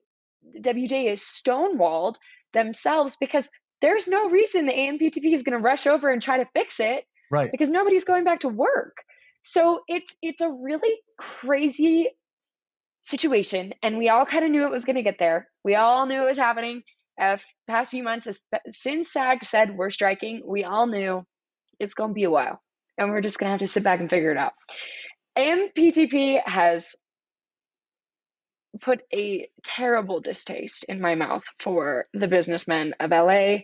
[0.54, 2.16] the WGA is stonewalled
[2.54, 3.50] themselves because
[3.82, 7.06] there's no reason the AMPTP is going to rush over and try to fix it
[7.30, 7.52] right.
[7.52, 8.98] because nobody's going back to work.
[9.44, 12.10] So it's it's a really crazy
[13.04, 15.48] situation, and we all kind of knew it was going to get there.
[15.64, 16.84] We all knew it was happening.
[17.20, 17.38] Uh,
[17.68, 18.28] past few months,
[18.70, 21.24] since SAG said we're striking, we all knew
[21.80, 22.62] it's going to be a while,
[22.98, 24.54] and we're just going to have to sit back and figure it out.
[25.38, 26.96] AMPTP has
[28.82, 33.58] put a terrible distaste in my mouth for the businessmen of LA.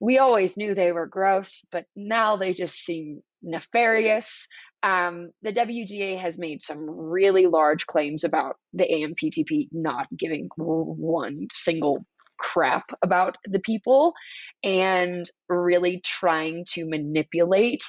[0.00, 4.48] We always knew they were gross, but now they just seem nefarious.
[4.84, 11.46] Um, the WGA has made some really large claims about the AMPTP not giving one
[11.52, 12.04] single
[12.38, 14.12] crap about the people
[14.62, 17.82] and really trying to manipulate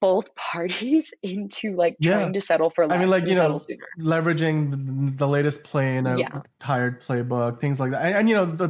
[0.00, 2.14] both parties into like Yeah.
[2.18, 3.84] trying to settle for less I mean, like you know, sooner.
[3.98, 6.40] leveraging the, the latest play in a Yeah.
[6.60, 8.04] tired playbook, things like that.
[8.04, 8.68] And, and, you know, the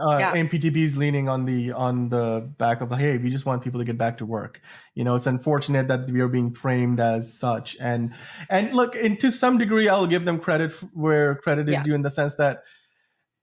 [0.00, 0.32] uh, Yeah.
[0.34, 3.80] AMPTP is leaning on the on the back of the hey, we just want people
[3.80, 4.60] to get back to work.
[4.94, 7.76] You know, it's unfortunate that we are being framed as such.
[7.80, 8.14] And
[8.50, 12.02] and look, and to some degree, I'll give them credit where credit is due in
[12.02, 12.62] the sense that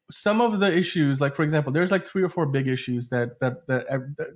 [0.10, 3.40] some of the issues, like for example, there's like three or four big issues that
[3.40, 3.86] that that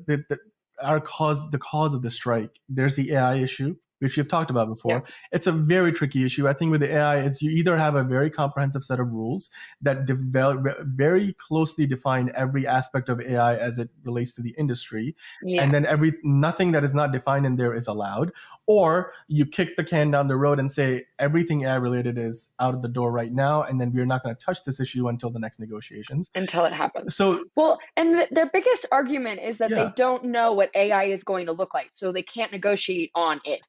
[0.07, 0.39] that, that
[0.81, 2.59] are cause the cause of the strike.
[2.69, 5.03] There's the AI issue, which we've talked about before.
[5.31, 6.47] It's a very tricky issue.
[6.47, 9.49] I think with the AI, it's you either have a very comprehensive set of rules
[9.81, 15.15] that develop very closely define every aspect of AI as it relates to the industry,
[15.41, 15.63] Yeah.
[15.63, 18.31] and then every nothing that is not defined in there is allowed
[18.67, 22.73] or you kick the can down the road and say everything AI related is out
[22.73, 25.29] of the door right now, and then we're not going to touch this issue until
[25.29, 26.31] the next negotiations.
[26.35, 27.15] until it happens.
[27.15, 29.85] So Well, and th- their biggest argument is that Yeah.
[29.85, 33.39] they don't know what AI is going to look like, so they can't negotiate on
[33.45, 33.67] it.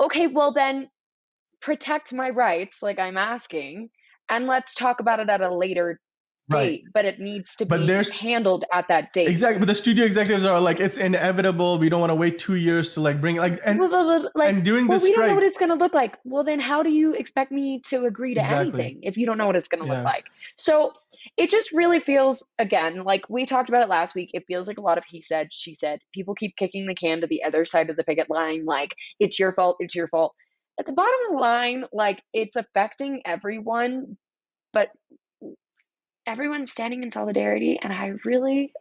[0.00, 0.88] Okay, well then
[1.60, 3.90] protect my rights, like I'm asking,
[4.28, 6.00] and let's talk about it at a later
[6.50, 6.82] Right.
[6.82, 6.84] date.
[6.94, 9.28] But it needs to But be there's- handled at that date.
[9.28, 11.78] exactly, but the studio executives are like, it's inevitable.
[11.78, 14.48] We don't want to wait two years to like bring like and well, well, like,
[14.54, 16.18] and during well, this we don't know what it's going to look like.
[16.24, 18.68] Well, then how do you expect me to agree to Exactly.
[18.84, 19.96] anything if you don't know what it's going to Yeah.
[19.96, 20.24] look like?
[20.56, 20.94] So
[21.36, 24.30] it just really feels, again, like we talked about it last week.
[24.32, 26.00] It feels like a lot of he said, she said.
[26.14, 29.38] People keep kicking the can to the other side of the picket line, like it's
[29.38, 30.34] your fault, it's your fault.
[30.80, 34.16] At the bottom line, like it's affecting everyone,
[34.72, 34.90] but
[36.28, 37.78] everyone's standing in solidarity.
[37.82, 38.72] And I really,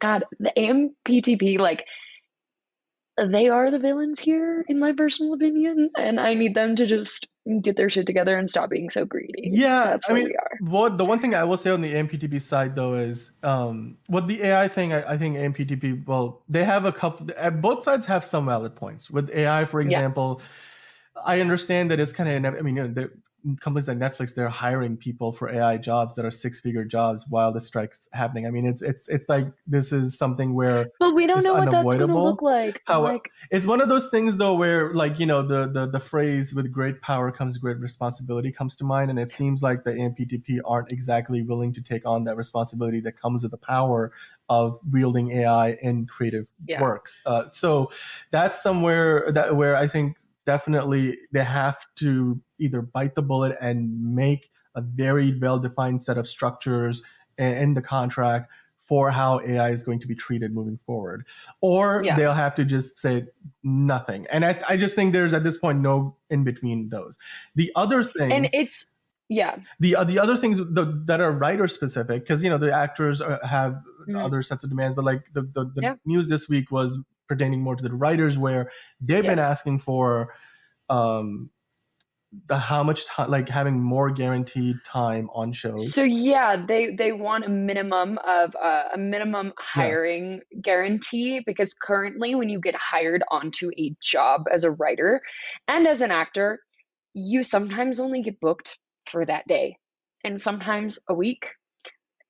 [0.00, 1.84] God, the AMPTP, like,
[3.16, 7.28] they are the villains here, in my personal opinion, and I need them to just
[7.62, 9.52] get their shit together and stop being so greedy.
[9.54, 10.58] Yeah, that's I mean, we are.
[10.60, 14.26] what the one thing I will say on the AMPTP side though is um, what
[14.26, 14.92] the AI thing.
[14.92, 16.06] I, I think AMPTP.
[16.06, 17.28] Well, they have a couple.
[17.38, 19.10] uh, Both sides have some valid points.
[19.10, 19.86] With AI, for Yeah.
[19.86, 20.40] example,
[21.24, 22.54] I understand that it's kind of.
[22.56, 23.08] I mean, you know,
[23.60, 27.60] companies like Netflix, they're hiring people for AI jobs that are six-figure jobs while the
[27.60, 28.46] strike's happening.
[28.46, 31.70] I mean, it's it's it's like this is something where But we don't know what
[31.70, 32.82] that's going to look like.
[32.86, 36.00] How- like, it's one of those things though where like you know the, the the
[36.00, 39.90] phrase with great power comes great responsibility comes to mind and it seems like the
[39.90, 44.12] AMPTP aren't exactly willing to take on that responsibility that comes with the power
[44.48, 46.80] of wielding AI in creative Yeah.
[46.82, 47.90] works uh, so
[48.30, 50.16] that's somewhere that where I think
[50.46, 56.18] definitely they have to either bite the bullet and make a very well defined set
[56.18, 57.02] of structures
[57.38, 61.26] in, the contract for how AI is going to be treated moving forward
[61.60, 62.16] or Yeah.
[62.16, 63.24] they'll have to just say
[63.62, 64.26] nothing.
[64.30, 67.16] And I, I just think there's at this point no in between those.
[67.54, 68.90] The other things, and it's,
[69.28, 69.56] yeah.
[69.80, 73.20] the uh, the other things the, that are writer specific, because you know the actors
[73.22, 74.22] are, have Mhm.
[74.22, 75.94] other sets of demands, but like the the, the Yeah.
[76.04, 78.70] news this week was pertaining more to the writers, where
[79.00, 80.34] they've been asking for
[80.88, 81.50] um
[82.46, 85.92] the how much time like having more guaranteed time on shows.
[85.92, 92.34] So yeah, they they want a minimum of uh, a minimum hiring guarantee because currently
[92.34, 95.22] when you get hired onto a job as a writer
[95.68, 96.60] and as an actor,
[97.12, 99.76] you sometimes only get booked for that day
[100.24, 101.50] and sometimes a week,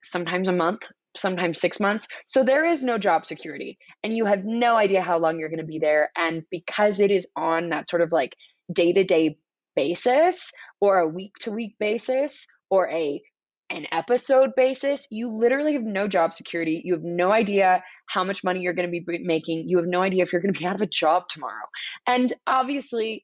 [0.03, 0.83] sometimes a month,
[1.15, 2.07] sometimes 6 months.
[2.27, 5.59] So there is no job security and you have no idea how long you're going
[5.59, 8.33] to be there and because it is on that sort of like
[8.73, 9.37] day-to-day
[9.75, 13.21] basis or a week to week basis or a
[13.69, 16.81] an episode basis, you literally have no job security.
[16.85, 19.65] You have no idea how much money you're going to be making.
[19.67, 21.65] You have no idea if you're going to be out of a job tomorrow.
[22.05, 23.23] And obviously,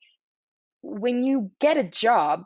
[0.81, 2.41] when you get a job,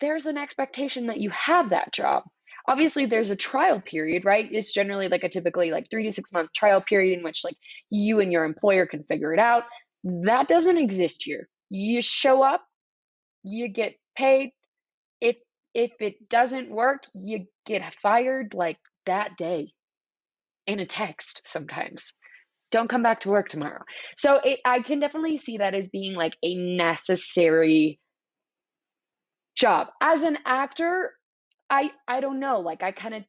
[0.00, 2.22] there's an expectation that you have that job.
[2.68, 4.46] Obviously, there's a trial period, right?
[4.52, 7.56] It's generally like a typically like three to six month trial period in which like
[7.90, 9.64] you and your employer can figure it out.
[10.04, 11.48] That doesn't exist here.
[11.70, 12.62] You show up,
[13.42, 14.50] you get paid.
[15.20, 15.36] If
[15.74, 19.72] if it doesn't work, you get fired like that day
[20.66, 22.12] in a text sometimes.
[22.70, 23.82] Don't come back to work tomorrow.
[24.16, 27.98] So it, I can definitely see that as being like a necessary
[29.56, 29.88] job.
[30.02, 31.12] As an actor,
[31.70, 33.24] I I don't know, like I kind of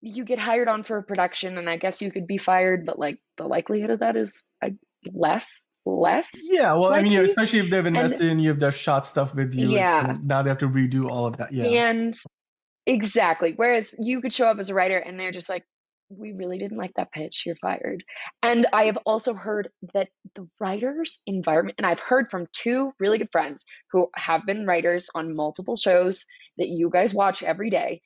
[0.00, 2.98] you get hired on for a production and I guess you could be fired, but
[2.98, 4.44] like the likelihood of that is
[5.12, 6.28] less less.
[6.50, 7.24] Yeah, well, I mean, likely.
[7.24, 10.10] especially if they've invested in you, if they've shot stuff with you, Yeah.
[10.10, 11.52] and now they have to redo all of that.
[11.52, 12.14] Yeah, And
[12.86, 13.54] exactly.
[13.56, 15.64] Whereas you could show up as a writer and they're just like,
[16.16, 18.04] we really didn't like that pitch, you're fired.
[18.42, 23.18] And I have also heard that the writers' environment, and I've heard from two really
[23.18, 26.26] good friends who have been writers on multiple shows
[26.58, 28.02] that you guys watch every day.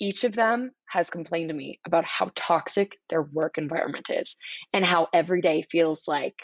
[0.00, 4.36] Each of them has complained to me about how toxic their work environment is
[4.72, 6.34] and how every day feels like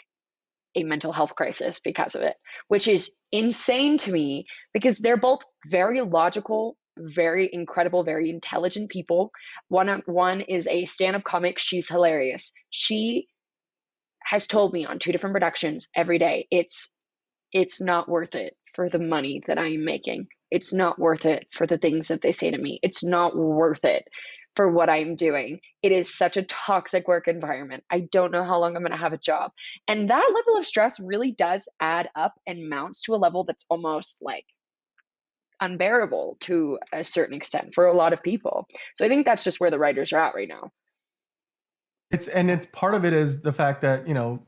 [0.75, 2.35] a mental health crisis because of it,
[2.67, 9.31] which is insane to me because they're both very logical, very incredible, very intelligent people.
[9.67, 11.57] One one is a stand-up comic.
[11.59, 12.51] She's hilarious.
[12.69, 13.27] She
[14.23, 16.93] has told me on two different productions every day it's
[17.51, 20.27] it's not worth it for the money that I am making.
[20.51, 22.79] It's not worth it for the things that they say to me.
[22.83, 24.07] It's not worth it
[24.55, 25.59] for what I'm doing.
[25.81, 27.83] It is such a toxic work environment.
[27.89, 29.51] I don't know how long I'm going to have a job.
[29.87, 33.65] And that level of stress really does add up and mounts to a level that's
[33.69, 34.45] almost like
[35.61, 38.67] unbearable to a certain extent for a lot of people.
[38.95, 40.71] So I think that's just where the writers are at right now.
[42.11, 44.41] it's and it's part of it is the fact that you know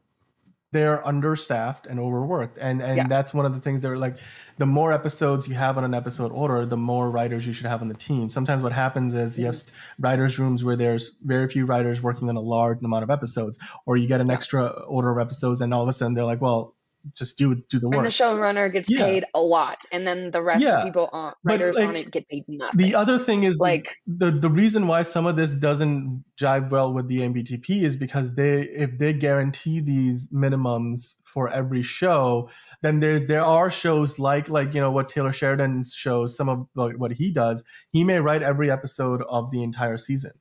[0.73, 3.07] they're understaffed and overworked, and and Yeah.
[3.07, 4.15] that's one of the things they're like.
[4.57, 7.81] The more episodes you have on an episode order, the more writers you should have
[7.81, 8.29] on the team.
[8.29, 10.03] Sometimes what happens is you have Mm-hmm.
[10.03, 13.97] writers' rooms where there's very few writers working on a large amount of episodes, or
[13.97, 14.33] you get an Yeah.
[14.35, 16.73] extra order of episodes, and all of a sudden they're like, "Well,
[17.15, 17.95] just do do the work.
[17.95, 19.05] And work." the showrunner gets Yeah.
[19.05, 20.79] paid a lot, and then the rest Yeah.
[20.79, 22.77] of people on writers on it get paid nothing.
[22.77, 26.69] The other thing is like like the the reason why some of this doesn't jive
[26.69, 32.49] well with the MBTP is because they if they guarantee these minimums for every show,
[32.81, 36.67] then there there are shows like like you know what Taylor Sheridan's shows, some of
[36.75, 40.31] like, what he does, he may write every episode of the entire season.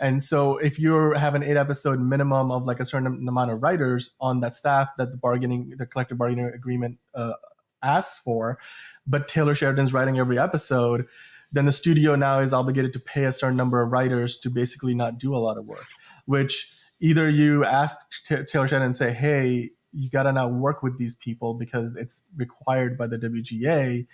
[0.00, 3.62] And so if you have an eight episode minimum of like a certain amount of
[3.62, 7.34] writers on that staff that the bargaining the collective bargaining agreement uh,
[7.82, 8.58] asks for,
[9.06, 11.06] but Taylor Sheridan's writing every episode,
[11.52, 14.94] then the studio now is obligated to pay a certain number of writers to basically
[14.94, 15.86] not do a lot of work.
[16.24, 20.82] Which either you ask T- Taylor Sheridan and say, "Hey, you got to now work
[20.82, 24.06] with these people because it's required by the WGA,"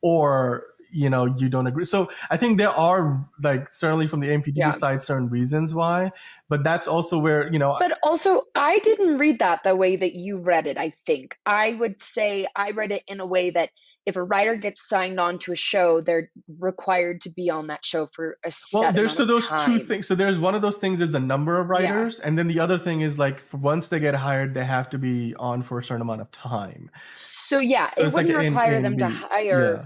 [0.00, 1.84] or you know you don't agree.
[1.84, 4.70] So I think there are like certainly from the MPD Yeah.
[4.70, 6.10] side certain reasons why,
[6.48, 10.14] but that's also where you know But also, I didn't read that the way that
[10.14, 11.36] you read it, I think.
[11.46, 13.70] I would say I read it in a way that
[14.06, 17.84] if a writer gets signed on to a show, they're required to be on that
[17.84, 19.70] show for a set well there's so those time.
[19.70, 21.90] two things so there's one of those things is the number of Yeah.
[21.92, 24.88] writers and then the other thing is like for once they get hired they have
[24.90, 28.46] to be on for a certain amount of time So yeah, So it like wouldn't
[28.46, 29.74] A require them to hire.
[29.76, 29.84] Yeah.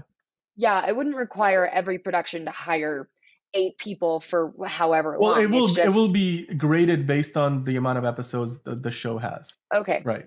[0.57, 3.09] It wouldn't require every production to hire
[3.55, 5.43] eight people for however well long.
[5.43, 8.89] it will just, it will be graded based on the amount of episodes the, the
[8.91, 10.25] show has okay, right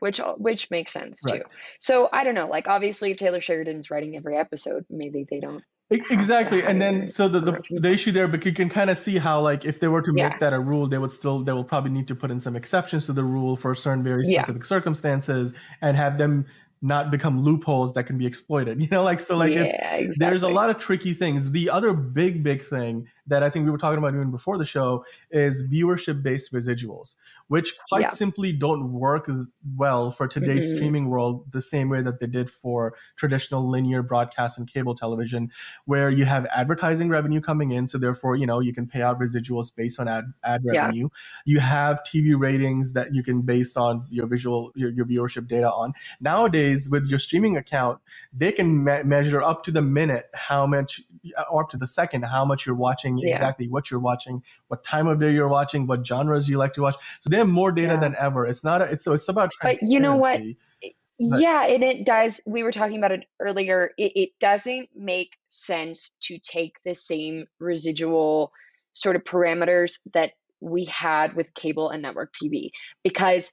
[0.00, 1.42] which which makes sense Right.
[1.42, 1.48] too.
[1.80, 5.64] So I don't know, like obviously if Taylor Sheridan's writing every episode, maybe they don't.
[5.90, 9.16] Exactly and then so the, the the issue there but you can kind of see
[9.16, 10.28] how like if they were to Yeah.
[10.28, 12.54] make that a rule they would still they will probably need to put in some
[12.56, 14.42] exceptions to the rule for certain very Yeah.
[14.42, 16.44] specific circumstances and have them
[16.80, 20.12] not become loopholes that can be exploited you know like so like yeah, it's exactly.
[20.18, 21.50] there's a lot of tricky things.
[21.50, 24.64] The other big, big thing that I think we were talking about even before the
[24.64, 27.16] show is viewership based residuals,
[27.48, 28.08] which quite Yeah.
[28.08, 29.28] simply don't work
[29.76, 30.76] well for today's Mhm.
[30.76, 35.50] streaming world the same way that they did for traditional linear broadcast and cable television,
[35.86, 37.86] where you have advertising revenue coming in.
[37.86, 40.82] So therefore, you know, you can pay out residuals based on ad, ad Yeah.
[40.82, 41.08] revenue.
[41.44, 45.72] You have TV ratings that you can based on your visual, your, your viewership data
[45.72, 45.92] on.
[46.20, 47.98] Nowadays, with your streaming account,
[48.32, 51.00] they can me- measure up to the minute how much,
[51.50, 53.30] or up to the second, how much you're watching, Yeah.
[53.30, 56.82] exactly what you're watching, what time of day you're watching, what genres you like to
[56.82, 56.96] watch.
[57.22, 58.00] So they have more data Yeah.
[58.00, 58.46] than ever.
[58.46, 58.82] It's not.
[58.82, 60.40] A, it's so it's about But you know what?
[60.40, 62.40] But- Yeah, and it does.
[62.46, 63.90] We were talking about it earlier.
[63.98, 68.52] It, it doesn't make sense to take the same residual
[68.92, 70.30] sort of parameters that
[70.60, 72.70] we had with cable and network TV
[73.02, 73.50] because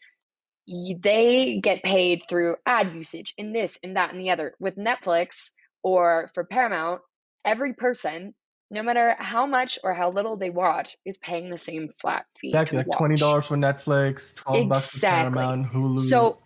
[1.04, 4.56] they get paid through ad usage in this and that and the other.
[4.60, 5.52] With Netflix
[5.84, 7.02] or for Paramount,
[7.44, 8.34] every person,
[8.72, 12.50] no matter how much or how little they watch, is paying the same flat fee.
[12.50, 15.98] Exactly, like twenty dollars for Netflix, twelve bucks for Paramount, Hulu.
[15.98, 16.40] So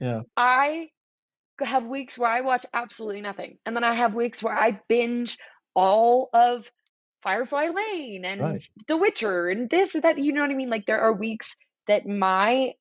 [0.00, 0.90] yeah, I
[1.60, 3.58] have weeks where I watch absolutely nothing.
[3.66, 5.38] And then I have weeks where I binge
[5.74, 6.70] all of
[7.22, 8.60] Firefly Lane and Right.
[8.86, 10.18] The Witcher and this and that.
[10.18, 10.70] You know what I mean?
[10.70, 11.56] Like there are weeks
[11.86, 12.72] that my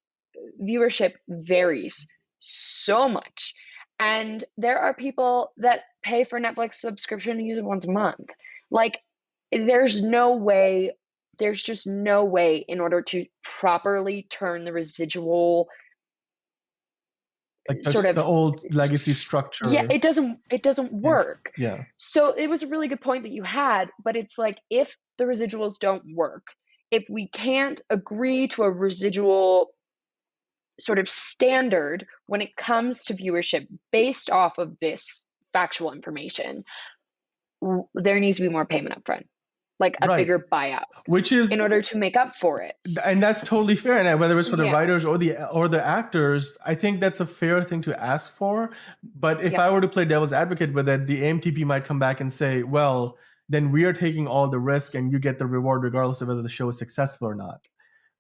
[0.62, 2.08] viewership varies
[2.40, 3.54] so much.
[4.00, 8.30] And there are people that pay for Netflix subscription and use it once a month.
[8.72, 9.00] Like
[9.52, 10.94] there's no way,
[11.38, 15.70] there's just no way in order to properly turn the residual
[17.68, 19.66] like sort of the old legacy structure.
[19.70, 23.32] yeah it doesn't it doesn't work yeah, so it was a really good point that
[23.32, 26.48] you had but it's like if the residuals don't work
[26.92, 29.70] if we can't agree to a residual
[30.80, 36.64] sort of standard when it comes to viewership based off of this factual information
[37.94, 39.26] there needs to be more payment up front
[39.80, 40.18] like a Right.
[40.18, 43.98] bigger buyout which is in order to make up for it and that's totally fair
[43.98, 44.74] and whether it's for the Yeah.
[44.74, 48.72] writers or the or the actors i think that's a fair thing to ask for
[49.04, 49.64] but if Yeah.
[49.66, 52.64] i were to play devil's advocate with it the amtp might come back and say
[52.64, 56.28] well then we are taking all the risk and you get the reward regardless of
[56.28, 57.62] whether the show is successful or not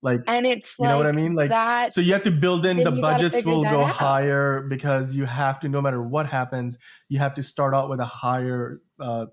[0.02, 2.32] like and it's you like know what i mean like that so you have to
[2.32, 3.90] build in the budgets will go out.
[3.90, 6.78] higher because you have to no matter what happens
[7.10, 9.26] you have to start out with a higher uh,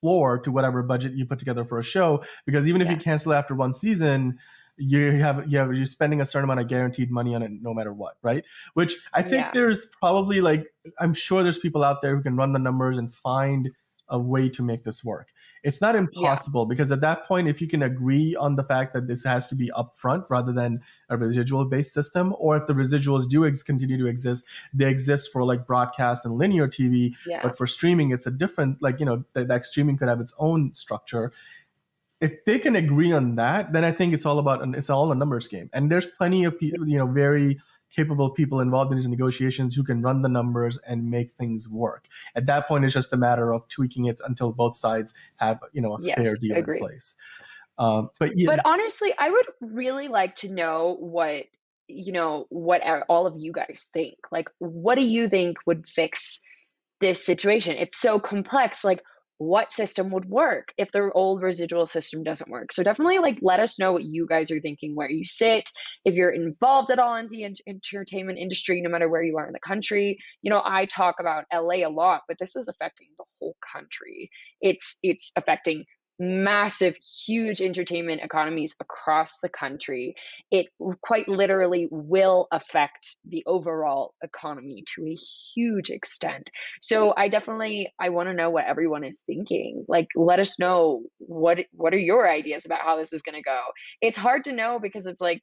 [0.00, 3.32] floor to whatever budget you put together for a show because even if you cancel
[3.32, 4.38] after one season
[4.76, 7.72] you have you have you're spending a certain amount of guaranteed money on it no
[7.72, 8.44] matter what right
[8.74, 9.50] which i think Yeah.
[9.54, 10.66] there's probably like
[11.00, 13.70] i'm sure there's people out there who can run the numbers and find
[14.08, 15.32] a way to make this work.
[15.62, 19.08] It's not impossible because at that point if you can agree on the fact that
[19.08, 23.28] this has to be upfront rather than a residual based system or if the residuals
[23.28, 27.40] do ex- continue to exist they exist for like broadcast and linear tv yeah.
[27.42, 30.34] but for streaming it's a different like you know that, that streaming could have its
[30.38, 31.32] own structure.
[32.20, 35.14] If they can agree on that then i think it's all about it's all a
[35.14, 35.68] numbers game.
[35.72, 37.60] And there's plenty of people you know very
[37.90, 42.06] capable people involved in these negotiations who can run the numbers and make things work
[42.34, 45.80] at that point it's just a matter of tweaking it until both sides have you
[45.80, 46.78] know a Yes, fair deal agree.
[46.78, 47.16] in place
[47.78, 51.44] um, but yeah But honestly, I would really like to know what
[51.88, 54.16] you know what all of you guys think.
[54.32, 56.40] Like, what do you think would fix
[57.00, 57.76] this situation?
[57.76, 58.82] It's so complex.
[58.82, 59.02] Like,
[59.38, 62.72] what system would work if the old residual system doesn't work?
[62.72, 65.70] So definitely, like, let us know what you guys are thinking, where you sit,
[66.04, 69.46] if you're involved at all in the ent- entertainment industry, no matter where you are
[69.46, 70.18] in the country.
[70.42, 74.30] You know, I talk about LA a lot, but this is affecting the whole country.
[74.60, 75.84] It's it's affecting
[76.18, 76.96] massive,
[77.26, 80.14] huge entertainment economies across the country.
[80.50, 80.66] It
[81.02, 85.14] quite literally will affect the overall economy to a
[85.54, 86.50] huge extent.
[86.80, 89.84] So I definitely I want to know what everyone is thinking.
[89.88, 93.42] Like let us know what what are your ideas about how this is going to
[93.42, 93.60] go.
[94.00, 95.42] It's hard to know because it's like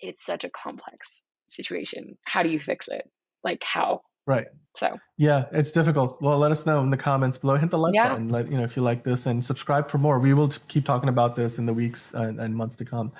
[0.00, 2.16] it's such a complex situation.
[2.24, 3.08] How do you fix it?
[3.42, 4.02] Like how?
[4.28, 6.22] Right So Yeah, it's difficult.
[6.22, 7.56] Well, let us know in the comments below.
[7.56, 8.10] Hit the like Yeah.
[8.10, 8.28] button.
[8.28, 10.20] Let you know if you like this and subscribe for more.
[10.20, 13.10] We will t- keep talking about this in the weeks and, and months to come.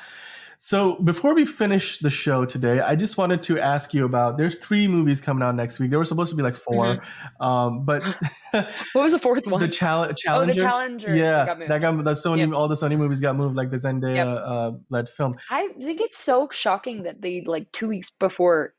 [0.61, 4.37] So before we finish the show today, I just wanted to ask you about.
[4.39, 5.91] There's three movies coming out next week.
[5.91, 6.99] There were supposed to be like 4
[7.41, 8.03] um, but
[8.51, 9.61] what was the fourth one?
[9.61, 10.63] the challenge oh, the challengers.
[10.63, 11.17] Challengers.
[11.17, 11.71] Yeah, got moved.
[11.71, 12.39] that got the Sony.
[12.39, 12.53] Yep.
[12.55, 14.27] All the Sony movies got moved, like the Zendaya Yep.
[14.53, 15.35] uh, led film.
[15.51, 18.75] I think it's so shocking that they like two weeks before.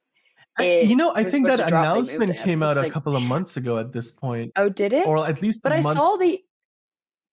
[0.60, 2.92] I- you know, I think that to drop, they moved announcement came out a like,
[2.92, 5.06] couple of months ago at this point, Oh, did it?
[5.08, 6.40] or at least but I month saw the.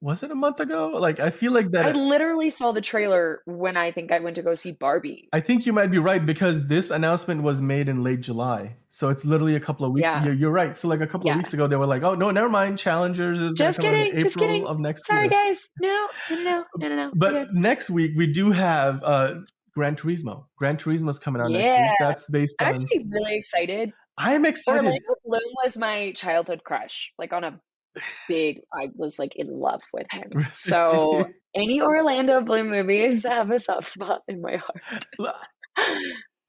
[0.03, 0.91] was it a month ago?
[0.95, 4.37] Like I feel like that I literally saw the trailer when I think I went
[4.37, 5.29] to go see Barbie.
[5.33, 8.77] I think you might be right because this announcement was made in late July.
[8.91, 10.07] So it's literally a couple of weeks.
[10.09, 10.25] Yeah.
[10.25, 10.77] You're, you're right.
[10.77, 11.33] So like a couple Yeah.
[11.35, 12.79] of weeks ago, they were like, "Oh no, never mind.
[12.79, 14.67] Challengers is Just kidding, just kidding.
[14.67, 15.59] of next Sorry, year." guys.
[15.81, 17.11] No, no, no, no, no, no.
[17.15, 19.35] But next week we do have uh
[19.77, 20.47] Gran Turismo.
[20.57, 21.69] Gran Turismo is coming out next week.
[21.69, 21.93] Yeah.
[22.01, 22.81] That's based I'm on.
[22.81, 23.93] actually really excited.
[24.17, 24.87] I'm excited.
[24.87, 27.13] Orlando Bloom was my childhood crush.
[27.19, 27.61] Like on a
[28.27, 30.47] big, I was like in love with him.
[30.51, 35.07] So any Orlando Bloom movies have a soft spot in my heart.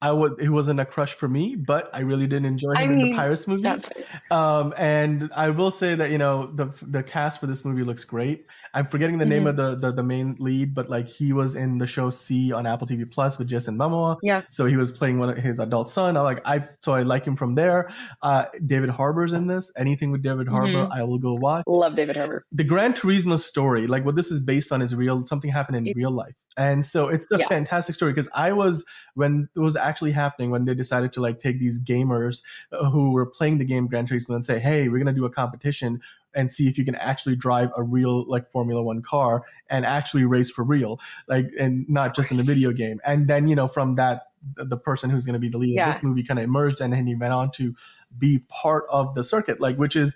[0.00, 0.40] I would.
[0.40, 3.14] It wasn't a crush for me, but I really did enjoy him I in the
[3.16, 3.88] Pirates movies.
[4.30, 8.04] Um, and I will say that you know the the cast for this movie looks
[8.04, 8.46] great.
[8.74, 9.48] I'm forgetting the name Mhm.
[9.50, 12.64] of the, the the main lead, but like he was in the show See on
[12.64, 14.18] Apple TV Plus with Jason Momoa.
[14.22, 14.42] Yeah.
[14.50, 16.16] So he was playing one of his adult son.
[16.16, 17.90] I like I so I like him from there.
[18.22, 19.72] Uh, David Harbour's in this.
[19.76, 20.92] Anything with David Harbour, Mhm.
[20.92, 21.64] I will go watch.
[21.66, 22.44] Love David Harbour.
[22.52, 25.26] The Gran Turismo story, like what this is based on, is real.
[25.26, 27.48] Something happened in It- real life, and so it's a Yeah.
[27.48, 28.12] fantastic story.
[28.12, 28.84] Because I was
[29.14, 33.10] when it was actually happening when they decided to like take these gamers uh, who
[33.12, 36.00] were playing the game Gran Turismo and say, "Hey, we're gonna do a competition
[36.34, 40.24] and see if you can actually drive a real like Formula One car and actually
[40.24, 43.68] race for real, like and not just in a video game." And then you know
[43.68, 46.80] from that, the person who's gonna be the lead of this movie kind of emerged,
[46.80, 47.74] and then he went on to
[48.18, 50.14] be part of the circuit, like which is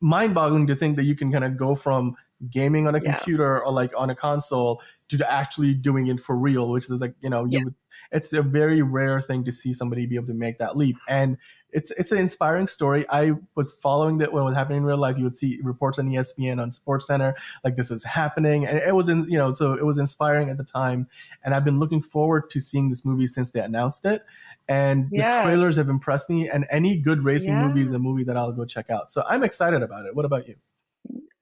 [0.00, 2.16] mind-boggling to think that you can kind of go from
[2.50, 3.14] gaming on a Yeah.
[3.14, 7.14] computer or like on a console to actually doing it for real which is like
[7.20, 7.74] you know you would
[8.12, 10.96] it's a very rare thing to see somebody be able to make that leap.
[11.08, 11.38] And
[11.70, 13.06] it's it's an inspiring story.
[13.08, 15.98] I was following that when it was happening in real life you would see reports
[15.98, 17.34] on espn on sports center
[17.64, 18.66] like this is happening.
[18.66, 21.08] And it was in you know so it was inspiring at the time.
[21.42, 24.22] And i've been looking forward to seeing this movie since they announced it.
[24.68, 25.38] And Yeah.
[25.38, 26.48] the trailers have impressed me.
[26.48, 27.66] And any good racing Yeah.
[27.66, 29.10] movie is a movie that i'll go check out.
[29.10, 30.14] So i'm excited about it.
[30.14, 30.56] What about you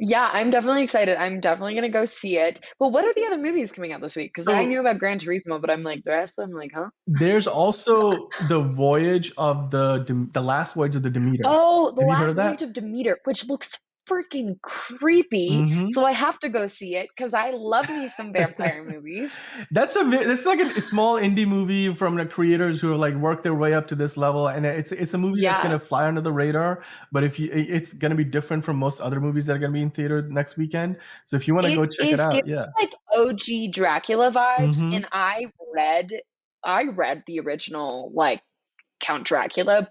[0.01, 1.17] Yeah, I'm definitely excited.
[1.17, 2.59] I'm definitely gonna go see it.
[2.79, 4.33] But what are the other movies coming out this week?
[4.35, 4.67] Because I oh.
[4.67, 6.89] knew about Gran Turismo, but I'm like the rest of them, like, huh?
[7.07, 11.43] There's also the voyage of the the last voyage of the Demeter.
[11.45, 13.79] Oh, the Have last voyage of Demeter, which looks
[14.11, 15.51] freaking creepy.
[15.63, 15.89] Mhm.
[15.89, 19.41] So I have to go see it because I love me some vampire movies.
[19.71, 23.43] That's a that's like a small indie movie from the creators who have like worked
[23.45, 26.21] their way up to this level, and it's it's a movie that's gonna fly under
[26.21, 26.83] the radar.
[27.13, 29.83] But if you, it's gonna be different from most other movies that are gonna be
[29.83, 30.97] in theater next weekend.
[31.27, 34.97] So if you want to go check it out, yeah, Like OG Dracula vibes, Mhm.
[34.97, 36.11] and I read,
[36.65, 38.43] I read the original like
[39.01, 39.89] Count Dracula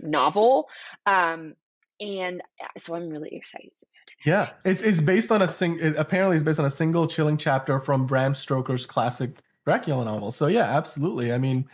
[0.00, 0.68] novel,
[1.06, 1.54] um,
[2.02, 3.70] and uh, so I'm really excited.
[4.24, 5.78] yeah, it's it's based on a sing.
[5.80, 10.30] It, apparently, it's based on a single chilling chapter from Bram Stoker's classic Dracula novel.
[10.30, 11.32] So yeah, absolutely.
[11.32, 11.68] I mean,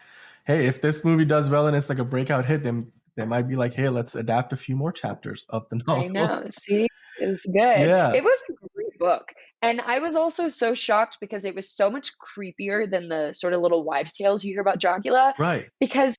[0.44, 3.48] hey, if this movie does well and it's like a breakout hit, then they might
[3.48, 6.04] be like, hey, let's adapt a few more chapters of the novel.
[6.04, 6.44] I know.
[6.50, 7.56] See, it's good.
[7.56, 8.12] Yeah.
[8.12, 9.32] It was a great book.
[9.60, 13.54] And I was also so shocked because it was so much creepier than the sort
[13.54, 15.34] of little wives' tales you hear about Dracula.
[15.38, 15.66] Right.
[15.80, 16.14] Because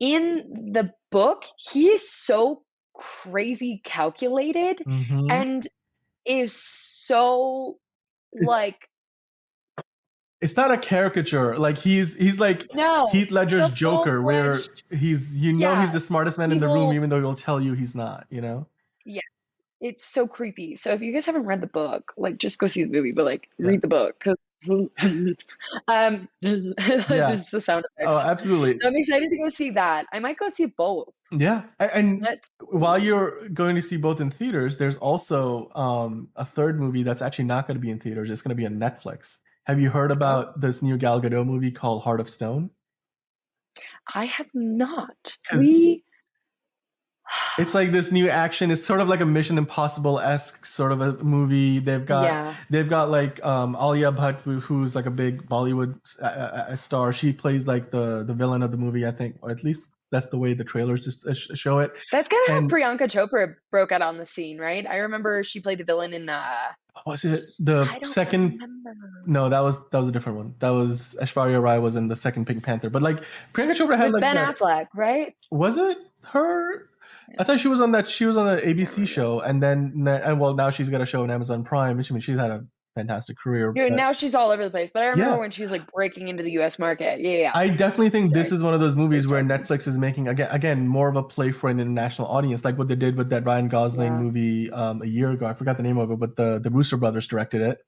[0.00, 2.62] in the book, he is so
[2.96, 5.30] crazy calculated Mhm.
[5.30, 5.66] and
[6.24, 7.78] is so
[8.32, 8.88] It's- like
[10.40, 11.56] it's not a caricature.
[11.56, 14.58] Like he's he's like no Heath Ledger's Joker, where
[14.90, 17.60] he's you know he's the smartest man in the room, will- even though he'll tell
[17.60, 18.26] you he's not.
[18.30, 18.66] You know.
[19.04, 19.22] Yes.
[19.80, 20.74] It's so creepy.
[20.76, 23.24] So if you guys haven't read the book, like just go see the movie, but
[23.24, 23.68] like Yeah.
[23.68, 24.36] read the book because
[25.88, 28.16] um this is the sound effects.
[28.16, 28.78] Oh, absolutely.
[28.78, 30.06] so I'm excited to go see that.
[30.12, 31.08] I might go see both.
[31.32, 36.44] Yeah, and Let's while you're going to see both in theaters, there's also um, a
[36.44, 38.30] third movie that's actually not going to be in theaters.
[38.30, 39.38] It's going to be on Netflix.
[39.64, 42.70] Have you heard about this new Gal Gadot movie called Heart of Stone?
[44.14, 45.36] I have not.
[45.52, 46.04] We
[47.58, 48.70] It's like this new action.
[48.70, 51.78] It's sort of like a Mission Impossible esque sort of a movie.
[51.78, 52.54] They've got yeah.
[52.68, 57.14] they've got like um, Alia Bhatt, who's like a big Bollywood uh, uh, star.
[57.14, 60.26] She plays like the the villain of the movie, I think, or at least that's
[60.26, 61.92] the way the trailers just uh, show it.
[62.12, 64.86] That's kind of how Priyanka Chopra broke out on the scene, right?
[64.86, 66.44] I remember she played the villain in uh
[67.06, 68.52] Was it the second?
[68.52, 68.92] remember.
[69.26, 70.54] No, that was that was a different one.
[70.58, 72.90] That was Aishwarya Rai was in the second Pink Panther.
[72.90, 73.22] But like
[73.54, 75.34] Priyanka Chopra had With like Ben that- Affleck, right?
[75.50, 76.90] was it her?
[77.38, 78.08] I thought she was on that.
[78.08, 81.22] She was on an ABC show, and then and well, now she's got a show
[81.22, 81.96] on Amazon Prime.
[81.96, 82.64] Which I mean, she's had a
[82.94, 83.72] fantastic career.
[83.72, 84.90] But now she's all over the place.
[84.92, 85.38] But I remember Yeah.
[85.38, 87.20] when she was like breaking into the US market.
[87.20, 87.50] Yeah, yeah.
[87.54, 89.42] I definitely think this is one of those movies where.
[89.42, 92.88] Netflix is making again again more of a play for an international audience, like what
[92.88, 94.18] they did with that Ryan Gosling Yeah.
[94.18, 95.46] movie um, a year ago.
[95.46, 97.78] I forgot the name of it, but the the Russo Brothers directed it,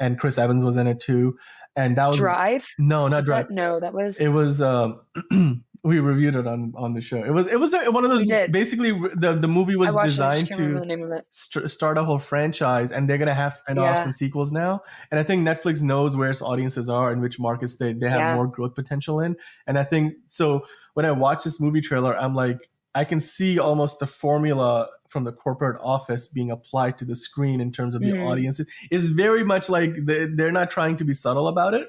[0.00, 1.38] and Chris Evans was in it too.
[1.76, 2.66] And that was Drive?
[2.78, 3.48] no, not Was Drive.
[3.48, 5.00] that- no, that was It was um,
[5.82, 7.22] We reviewed it on on the show.
[7.22, 8.24] It was it was a, one of those.
[8.50, 10.20] Basically, the the movie was designed it.
[10.22, 11.26] I just can't remember to the name of it.
[11.30, 14.04] st- start a whole franchise, and they're gonna have spin-offs Yeah.
[14.04, 14.82] and sequels now.
[15.10, 18.20] And I think Netflix knows where its audiences are and which markets they they have
[18.20, 18.34] Yeah.
[18.36, 19.36] more growth potential in.
[19.66, 20.66] And I think so.
[20.94, 25.24] When I watch this movie trailer, I'm like, I can see almost the formula from
[25.24, 28.26] the corporate office being applied to the screen in terms of the Mhm.
[28.26, 28.58] audience.
[28.60, 31.88] It is very much like they, they're not trying to be subtle about it,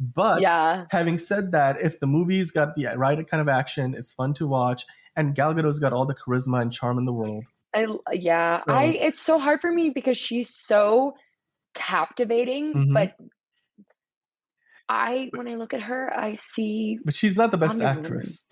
[0.00, 4.12] but yeah, having said that, if the movie's got the right kind of action, it's
[4.14, 4.84] fun to watch,
[5.16, 7.44] and Gal Gadot's got all the charisma and charm in the world.
[7.74, 8.58] I yeah.
[8.58, 11.14] So- I it's so hard for me because she's so
[11.74, 12.94] captivating, Mhm.
[12.94, 13.14] but
[14.88, 18.04] I when I look at her, I see But she's not the best Wonder Woman.
[18.04, 18.44] actress.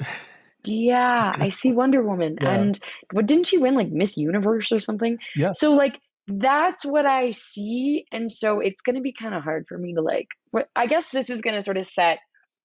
[0.64, 2.51] yeah, I see Wonder Woman, Yeah.
[2.51, 2.78] and
[3.12, 5.18] what didn't she win like Miss Universe or something?
[5.36, 5.53] Yeah.
[5.53, 9.76] So like that's what I see, and so it's gonna be kind of hard for
[9.78, 10.28] me to like.
[10.50, 12.18] What I guess this is gonna sort of set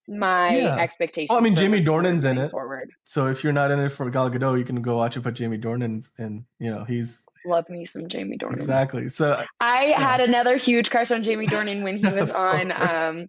[0.08, 0.76] my Yeah.
[0.78, 1.30] expectations.
[1.32, 2.52] Well, I mean, Jamie Dornan's in it.
[2.52, 5.24] Forward, So if you're not in it for Gal Gadot, you can go watch it
[5.24, 8.54] for Jamie Dornan's, and you know he's love me some Jamie Dornan.
[8.54, 9.10] exactly.
[9.10, 13.28] So I had another huge crush on Jamie Dornan when he was on um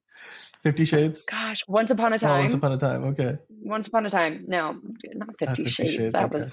[0.63, 1.25] Fifty Shades.
[1.25, 2.41] gosh, Once Upon a Oh, Time.
[2.41, 3.05] Once Upon a Time.
[3.05, 3.39] Okay.
[3.49, 4.45] Once Upon a Time.
[4.49, 4.77] No,
[5.15, 5.93] not Fifty, 50 Shades.
[5.95, 6.35] Shades, That okay.
[6.39, 6.53] was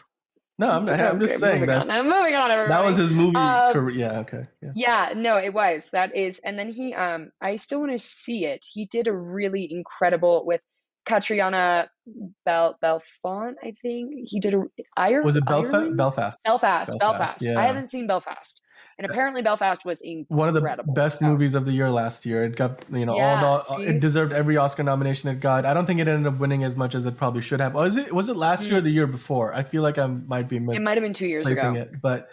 [0.57, 1.89] No, I'm, Okay, I'm just saying that.
[1.89, 2.69] I'm moving on.
[2.69, 3.95] that was his movie Um, career.
[3.97, 4.19] Yeah.
[4.19, 4.43] Okay.
[4.61, 4.71] Yeah.
[4.75, 5.89] Yeah, no, it was.
[5.91, 8.65] That is, and then he, um, I still want to see it.
[8.71, 10.61] He did a really incredible with
[11.05, 11.89] Catriona
[12.45, 14.13] Bel Belfont, I think.
[14.27, 14.63] He did a
[14.97, 15.25] Ireland.
[15.25, 15.95] Was it Belfast?
[15.95, 16.39] Belfast.
[16.43, 17.41] Belfast, Belfast, Belfast.
[17.41, 17.59] yeah.
[17.59, 18.61] I haven't seen Belfast,
[18.97, 20.37] and apparently Belfast was incredible.
[20.37, 20.53] One of
[20.85, 22.45] the best So, movies of the year last year.
[22.45, 23.83] It got you know Yeah, all the see?
[23.83, 25.65] it deserved every Oscar nomination it got.
[25.65, 27.73] I don't think it ended up winning as much as it probably should have.
[27.73, 29.53] Was it was it last year or the year before?
[29.53, 30.75] I feel like I might be Mm.
[30.75, 31.73] It might have been two years ago.
[31.73, 32.29] it, but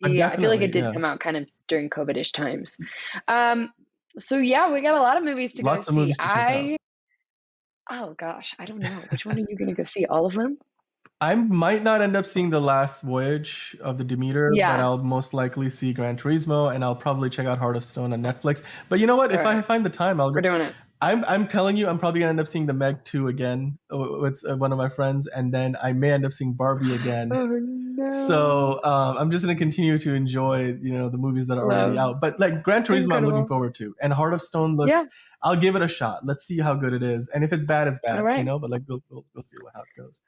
[0.00, 0.92] but Yeah, I feel like it did yeah.
[0.92, 2.78] come out kind of during COVID-ish times.
[3.28, 3.72] Um,
[4.18, 6.00] so yeah, we got a lot of movies to Lots go of see.
[6.00, 6.50] movies to check out.
[6.50, 6.76] I,
[7.90, 8.98] oh gosh, I don't know.
[9.10, 10.06] Which one are you going to go see?
[10.06, 10.58] All of them?
[11.20, 14.76] I might not end up seeing the last voyage of the Demeter, Yeah.
[14.76, 18.12] but I'll most likely see Gran Turismo, and I'll probably check out Heart of Stone
[18.12, 18.62] on Netflix.
[18.90, 19.32] But you know what?
[19.32, 20.50] If I find the time, I'll We're go.
[20.50, 20.74] doing it.
[21.00, 23.98] I'm I'm telling you, I'm probably gonna end up seeing the Meg two again uh,
[23.98, 27.30] with uh, one of my friends, and then I may end up seeing Barbie again.
[27.32, 28.10] Oh no.
[28.26, 31.98] So um, I'm just gonna continue to enjoy, you know, the movies that are already
[31.98, 32.20] out.
[32.20, 34.90] But like Gran Turismo, I'm looking forward to, and Heart of Stone looks.
[34.90, 35.04] Yeah.
[35.42, 36.24] I'll give it a shot.
[36.24, 38.18] Let's see how good it is, and if it's bad, it's bad.
[38.18, 38.38] All right.
[38.38, 40.20] You know, but like we'll we'll, we'll see how it goes.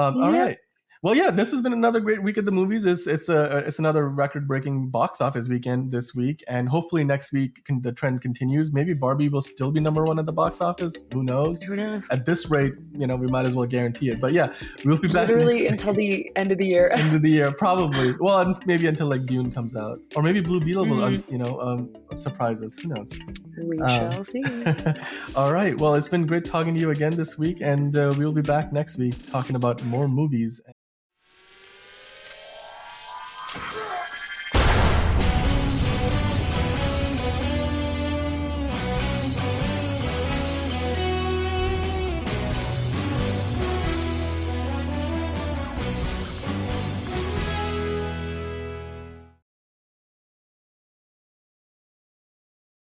[0.00, 0.44] Um, All Yeah.
[0.44, 0.58] right.
[1.02, 2.84] Well, yeah, this has been another great week at the movies.
[2.84, 7.32] It's it's a it's another record breaking box office weekend this week, and hopefully next
[7.32, 8.70] week can, the trend continues.
[8.70, 11.06] Maybe Barbie will still be number one at the box office.
[11.14, 11.62] Who knows?
[11.62, 12.06] Who knows?
[12.10, 14.20] At this rate, you know, we might as well guarantee it.
[14.20, 14.52] But yeah,
[14.84, 16.90] we'll be back Literally until the end of the year.
[16.90, 18.12] end of the year, probably.
[18.20, 21.06] Well, maybe until like Dune comes out, or maybe Blue Beetle will, Mhm.
[21.06, 22.78] uns- you know, um, surprise us.
[22.78, 23.10] Who knows?
[23.56, 24.44] we Um, shall see.
[25.34, 25.80] All right.
[25.80, 28.42] Well, it's been great talking to you again this week, and uh, we will be
[28.42, 30.60] back next week talking about more movies.